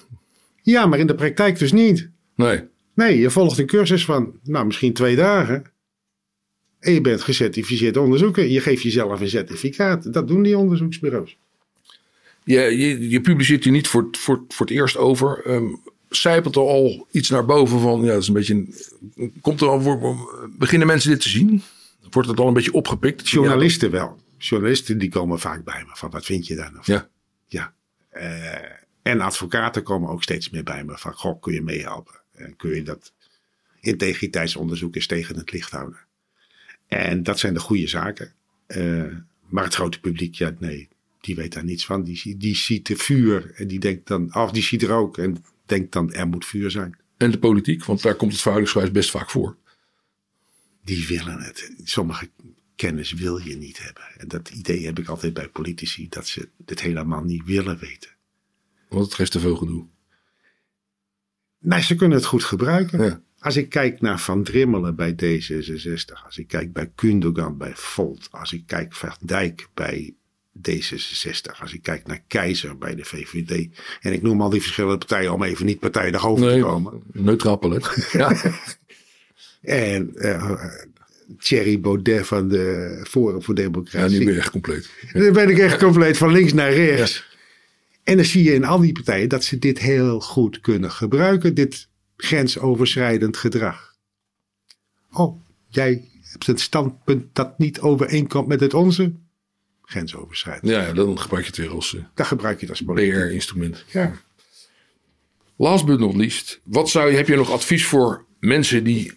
Ja, 0.62 0.86
maar 0.86 0.98
in 0.98 1.06
de 1.06 1.14
praktijk 1.14 1.58
dus 1.58 1.72
niet. 1.72 2.10
Nee. 2.34 2.62
Nee, 2.94 3.18
je 3.18 3.30
volgt 3.30 3.58
een 3.58 3.66
cursus 3.66 4.04
van, 4.04 4.38
nou 4.42 4.66
misschien 4.66 4.92
twee 4.92 5.16
dagen. 5.16 5.64
En 6.80 6.92
je 6.92 7.00
bent 7.00 7.22
gecertificeerd 7.22 7.96
onderzoeker. 7.96 8.44
Je 8.46 8.60
geeft 8.60 8.82
jezelf 8.82 9.20
een 9.20 9.28
certificaat. 9.28 10.12
Dat 10.12 10.28
doen 10.28 10.42
die 10.42 10.58
onderzoeksbureaus. 10.58 11.36
Je, 12.44 12.60
je, 12.60 13.08
je 13.08 13.20
publiceert 13.20 13.64
hier 13.64 13.72
niet 13.72 13.88
voor, 13.88 14.02
het- 14.02 14.18
voor, 14.18 14.44
voor 14.48 14.66
het 14.66 14.74
eerst 14.74 14.96
over. 14.96 15.42
Ehm 15.46 15.74
zijpelt 16.08 16.56
er 16.56 16.62
al 16.62 17.06
iets 17.10 17.30
naar 17.30 17.44
boven 17.44 17.80
van. 17.80 18.00
Ja, 18.02 18.12
dat 18.12 18.22
is 18.22 18.28
een 18.28 18.34
beetje. 18.34 18.54
een- 18.54 19.32
Komt 19.40 19.60
er 19.60 19.68
al, 19.68 19.80
voor- 19.80 20.48
beginnen 20.58 20.86
mensen 20.86 21.10
dit 21.10 21.20
te 21.20 21.28
zien? 21.28 21.62
Wordt 22.10 22.28
het 22.28 22.38
al 22.40 22.46
een 22.48 22.52
beetje 22.54 22.72
opgepikt? 22.72 23.28
Journalisten 23.28 23.90
wel. 23.90 24.18
Journalisten 24.38 24.98
die 24.98 25.08
komen 25.08 25.38
vaak 25.40 25.64
bij 25.64 25.84
me 25.86 25.90
van 25.96 26.10
wat 26.10 26.24
vind 26.24 26.46
je 26.46 26.54
daar 26.54 26.72
nou 26.72 26.84
van? 26.84 26.94
Ja. 26.94 27.08
Ja. 27.46 27.74
Eh, 28.08 28.70
en 29.02 29.20
advocaten 29.20 29.82
komen 29.82 30.10
ook 30.10 30.22
steeds 30.22 30.50
meer 30.50 30.62
bij 30.62 30.84
me 30.84 30.98
van 30.98 31.12
goh, 31.14 31.40
kun 31.40 31.52
je 31.52 31.62
meehelpen? 31.62 32.14
En 32.34 32.56
kun 32.56 32.74
je 32.74 32.82
dat 32.82 33.12
integriteitsonderzoek 33.80 34.94
eens 34.94 35.06
tegen 35.06 35.36
het 35.36 35.52
licht 35.52 35.70
houden? 35.70 35.98
En 36.90 37.22
dat 37.22 37.38
zijn 37.38 37.54
de 37.54 37.60
goede 37.60 37.86
zaken. 37.86 38.32
Eh, 38.66 39.04
maar 39.48 39.64
het 39.64 39.74
grote 39.74 40.00
publiek, 40.00 40.34
ja 40.34 40.54
nee, 40.58 40.88
die 41.20 41.34
weet 41.34 41.52
daar 41.52 41.64
niets 41.64 41.84
van. 41.84 42.04
Die, 42.04 42.36
die 42.36 42.56
ziet 42.56 42.86
de 42.86 42.96
vuur 42.96 43.52
en 43.54 43.68
die 43.68 43.78
denkt 43.78 44.06
dan, 44.06 44.34
of 44.34 44.50
die 44.50 44.62
ziet 44.62 44.82
er 44.82 44.92
ook 44.92 45.18
en 45.18 45.44
denkt 45.66 45.92
dan 45.92 46.12
er 46.12 46.26
moet 46.26 46.46
vuur 46.46 46.70
zijn. 46.70 46.96
En 47.16 47.30
de 47.30 47.38
politiek, 47.38 47.84
want 47.84 48.02
daar 48.02 48.14
komt 48.14 48.32
het 48.32 48.40
verhoudingsgewijs 48.40 48.92
best 48.92 49.10
vaak 49.10 49.30
voor. 49.30 49.56
Die 50.84 51.06
willen 51.06 51.40
het. 51.40 51.72
Sommige 51.84 52.30
kennis 52.76 53.12
wil 53.12 53.38
je 53.38 53.56
niet 53.56 53.82
hebben. 53.82 54.02
En 54.16 54.28
dat 54.28 54.48
idee 54.48 54.86
heb 54.86 54.98
ik 54.98 55.08
altijd 55.08 55.34
bij 55.34 55.48
politici, 55.48 56.08
dat 56.08 56.26
ze 56.26 56.48
dit 56.56 56.80
helemaal 56.80 57.22
niet 57.22 57.44
willen 57.44 57.78
weten. 57.78 58.10
Want 58.88 59.04
het 59.04 59.14
geeft 59.14 59.32
te 59.32 59.40
veel 59.40 59.56
gedoe. 59.56 59.86
Nou, 61.58 61.82
ze 61.82 61.94
kunnen 61.94 62.18
het 62.18 62.26
goed 62.26 62.44
gebruiken. 62.44 63.04
Ja. 63.04 63.22
Als 63.40 63.56
ik 63.56 63.68
kijk 63.68 64.00
naar 64.00 64.20
Van 64.20 64.42
Drimmelen 64.42 64.96
bij 64.96 65.12
D66, 65.12 66.24
als 66.24 66.38
ik 66.38 66.48
kijk 66.48 66.72
bij 66.72 66.90
Kundogan 66.94 67.56
bij 67.56 67.72
Volt, 67.74 68.28
als 68.30 68.52
ik 68.52 68.62
kijk 68.66 68.94
Van 68.94 69.12
Dijk 69.20 69.68
bij 69.74 70.14
D66, 70.68 71.60
als 71.60 71.72
ik 71.72 71.82
kijk 71.82 72.06
naar 72.06 72.22
Keizer 72.26 72.78
bij 72.78 72.94
de 72.94 73.04
VVD, 73.04 73.68
en 74.00 74.12
ik 74.12 74.22
noem 74.22 74.42
al 74.42 74.50
die 74.50 74.60
verschillende 74.60 74.98
partijen 74.98 75.32
om 75.32 75.42
even 75.42 75.66
niet 75.66 75.78
partijdig 75.78 76.26
over 76.26 76.52
te 76.52 76.60
komen. 76.60 77.02
Ja. 78.12 78.36
En 79.60 80.14
eh, 80.14 80.64
Thierry 81.38 81.80
Baudet 81.80 82.26
van 82.26 82.48
de 82.48 83.00
Forum 83.08 83.42
voor 83.42 83.56
ja, 83.56 83.62
Democratie. 83.62 84.18
nu 84.18 84.24
ben 84.24 84.34
je 84.34 84.40
echt 84.40 84.50
compleet. 84.50 84.90
Dan 85.12 85.32
ben 85.32 85.48
ik 85.48 85.58
echt 85.58 85.78
compleet 85.78 86.16
van 86.16 86.32
links 86.32 86.52
naar 86.52 86.72
rechts. 86.72 87.28
En 88.04 88.16
dan 88.16 88.24
zie 88.24 88.42
je 88.42 88.54
in 88.54 88.64
al 88.64 88.80
die 88.80 88.92
partijen 88.92 89.28
dat 89.28 89.44
ze 89.44 89.58
dit 89.58 89.78
heel 89.78 90.20
goed 90.20 90.60
kunnen 90.60 90.90
gebruiken, 90.90 91.54
dit 91.54 91.88
grensoverschrijdend 92.20 93.36
gedrag. 93.36 93.94
Oh, 95.12 95.42
jij 95.68 96.08
hebt 96.22 96.46
een 96.46 96.58
standpunt 96.58 97.34
dat 97.34 97.58
niet 97.58 97.80
overeenkomt 97.80 98.46
met 98.46 98.60
het 98.60 98.74
onze? 98.74 99.12
Grensoverschrijdend. 99.82 100.72
Ja, 100.72 100.92
dan 100.92 101.18
gebruik 101.18 101.44
je 101.44 101.50
het 101.50 101.60
weer 101.60 101.70
als 101.70 101.96
eh, 101.96 102.02
Daar 102.14 102.26
gebruik 102.26 102.60
je 102.60 102.66
het 102.66 102.86
als. 102.86 102.94
PR-instrument. 102.94 103.84
Ja. 103.92 104.12
Last 105.56 105.86
but 105.86 105.98
not 105.98 106.16
least, 106.16 106.60
wat 106.64 106.88
zou 106.88 107.10
je, 107.10 107.16
heb 107.16 107.28
je 107.28 107.36
nog 107.36 107.50
advies 107.50 107.86
voor 107.86 108.24
mensen 108.38 108.84
die 108.84 109.12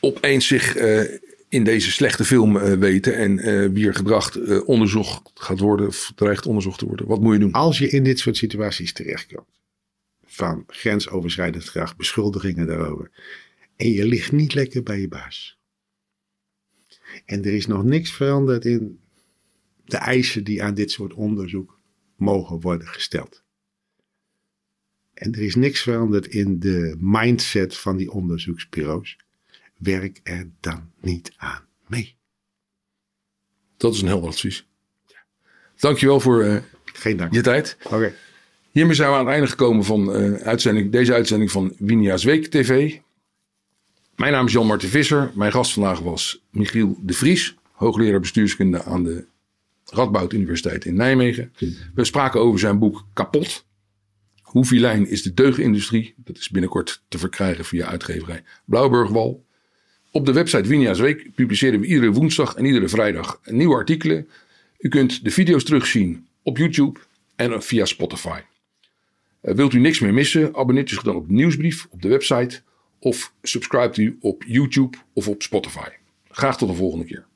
opeens 0.00 0.46
zich 0.46 0.76
eh, 0.76 1.18
in 1.48 1.64
deze 1.64 1.90
slechte 1.90 2.24
film 2.24 2.56
eh, 2.56 2.72
weten 2.72 3.16
en 3.16 3.38
eh 3.38 3.68
wie 3.72 3.86
er 3.86 3.94
gedrag 3.94 4.36
onderzocht 4.64 5.30
gaat 5.34 5.58
worden 5.58 5.86
of 5.86 6.12
dreigt 6.14 6.46
onderzocht 6.46 6.78
te 6.78 6.86
worden? 6.86 7.06
Wat 7.06 7.20
moet 7.20 7.32
je 7.32 7.38
doen? 7.38 7.52
Als 7.52 7.78
je 7.78 7.88
in 7.88 8.04
dit 8.04 8.18
soort 8.18 8.36
situaties 8.36 8.92
terechtkomt, 8.92 9.61
van 10.32 10.64
grensoverschrijdend 10.66 11.64
gedrag, 11.64 11.96
beschuldigingen 11.96 12.66
daarover, 12.66 13.10
en 13.76 13.90
je 13.90 14.06
ligt 14.06 14.32
niet 14.32 14.54
lekker 14.54 14.82
bij 14.82 15.00
je 15.00 15.08
baas. 15.08 15.58
En 17.24 17.44
er 17.44 17.52
is 17.52 17.66
nog 17.66 17.84
niks 17.84 18.12
veranderd 18.12 18.64
in 18.64 19.00
de 19.84 19.96
eisen 19.96 20.44
die 20.44 20.62
aan 20.62 20.74
dit 20.74 20.90
soort 20.90 21.12
onderzoek 21.12 21.78
mogen 22.16 22.60
worden 22.60 22.88
gesteld. 22.88 23.42
En 25.14 25.32
er 25.32 25.42
is 25.42 25.54
niks 25.54 25.80
veranderd 25.80 26.26
in 26.26 26.58
de 26.58 26.96
mindset 26.98 27.76
van 27.76 27.96
die 27.96 28.10
onderzoeksbureaus. 28.10 29.16
Werk 29.78 30.20
er 30.22 30.50
dan 30.60 30.90
niet 31.00 31.32
aan 31.36 31.66
mee. 31.86 32.16
Dat 33.76 33.94
is 33.94 34.00
een 34.00 34.08
helder 34.08 34.28
advies. 34.28 34.66
Dankjewel 35.76 36.20
voor 36.20 36.44
uh, 36.44 36.62
Geen 36.84 37.16
dank. 37.16 37.32
je 37.32 37.40
tijd. 37.40 37.76
Oké. 37.84 38.14
Hiermee 38.72 38.94
zijn 38.94 39.08
we 39.10 39.14
aan 39.14 39.24
het 39.24 39.34
einde 39.34 39.46
gekomen 39.46 39.84
van 39.84 40.10
uitzending, 40.42 40.92
deze 40.92 41.12
uitzending 41.12 41.50
van 41.50 41.74
Winia's 41.78 42.24
Week 42.24 42.46
TV. 42.46 42.98
Mijn 44.16 44.32
naam 44.32 44.46
is 44.46 44.52
Jan-Marten 44.52 44.88
Visser. 44.88 45.30
Mijn 45.34 45.52
gast 45.52 45.72
vandaag 45.72 46.00
was 46.00 46.42
Michiel 46.50 46.98
de 47.00 47.12
Vries, 47.12 47.56
hoogleraar 47.72 48.20
bestuurskunde 48.20 48.82
aan 48.82 49.04
de 49.04 49.24
Radboud 49.84 50.32
Universiteit 50.32 50.84
in 50.84 50.94
Nijmegen. 50.94 51.52
We 51.94 52.04
spraken 52.04 52.40
over 52.40 52.60
zijn 52.60 52.78
boek 52.78 53.06
Kapot. 53.12 53.66
Hoe 54.42 54.64
vilijn 54.64 55.08
is 55.08 55.22
de 55.22 55.34
deugindustrie? 55.34 56.14
Dat 56.16 56.38
is 56.38 56.50
binnenkort 56.50 57.02
te 57.08 57.18
verkrijgen 57.18 57.64
via 57.64 57.86
uitgeverij 57.86 58.42
Blauwburgwal. 58.64 59.44
Op 60.10 60.26
de 60.26 60.32
website 60.32 60.68
Winia's 60.68 60.98
Week 60.98 61.34
publiceren 61.34 61.80
we 61.80 61.86
iedere 61.86 62.12
woensdag 62.12 62.54
en 62.54 62.64
iedere 62.64 62.88
vrijdag 62.88 63.40
nieuwe 63.44 63.74
artikelen. 63.74 64.28
U 64.78 64.88
kunt 64.88 65.24
de 65.24 65.30
video's 65.30 65.64
terugzien 65.64 66.26
op 66.42 66.56
YouTube 66.56 67.00
en 67.36 67.62
via 67.62 67.84
Spotify. 67.84 68.40
Uh, 69.42 69.54
wilt 69.54 69.72
u 69.72 69.78
niks 69.78 70.00
meer 70.00 70.14
missen? 70.14 70.54
Abonneert 70.54 70.90
u 70.90 70.94
zich 70.94 71.02
dan 71.02 71.16
op 71.16 71.26
de 71.26 71.32
nieuwsbrief 71.32 71.86
op 71.90 72.02
de 72.02 72.08
website 72.08 72.60
of 72.98 73.34
subscribe 73.42 74.02
u 74.02 74.18
op 74.20 74.44
YouTube 74.46 74.96
of 75.12 75.28
op 75.28 75.42
Spotify. 75.42 75.88
Graag 76.28 76.58
tot 76.58 76.68
de 76.68 76.74
volgende 76.74 77.04
keer. 77.04 77.26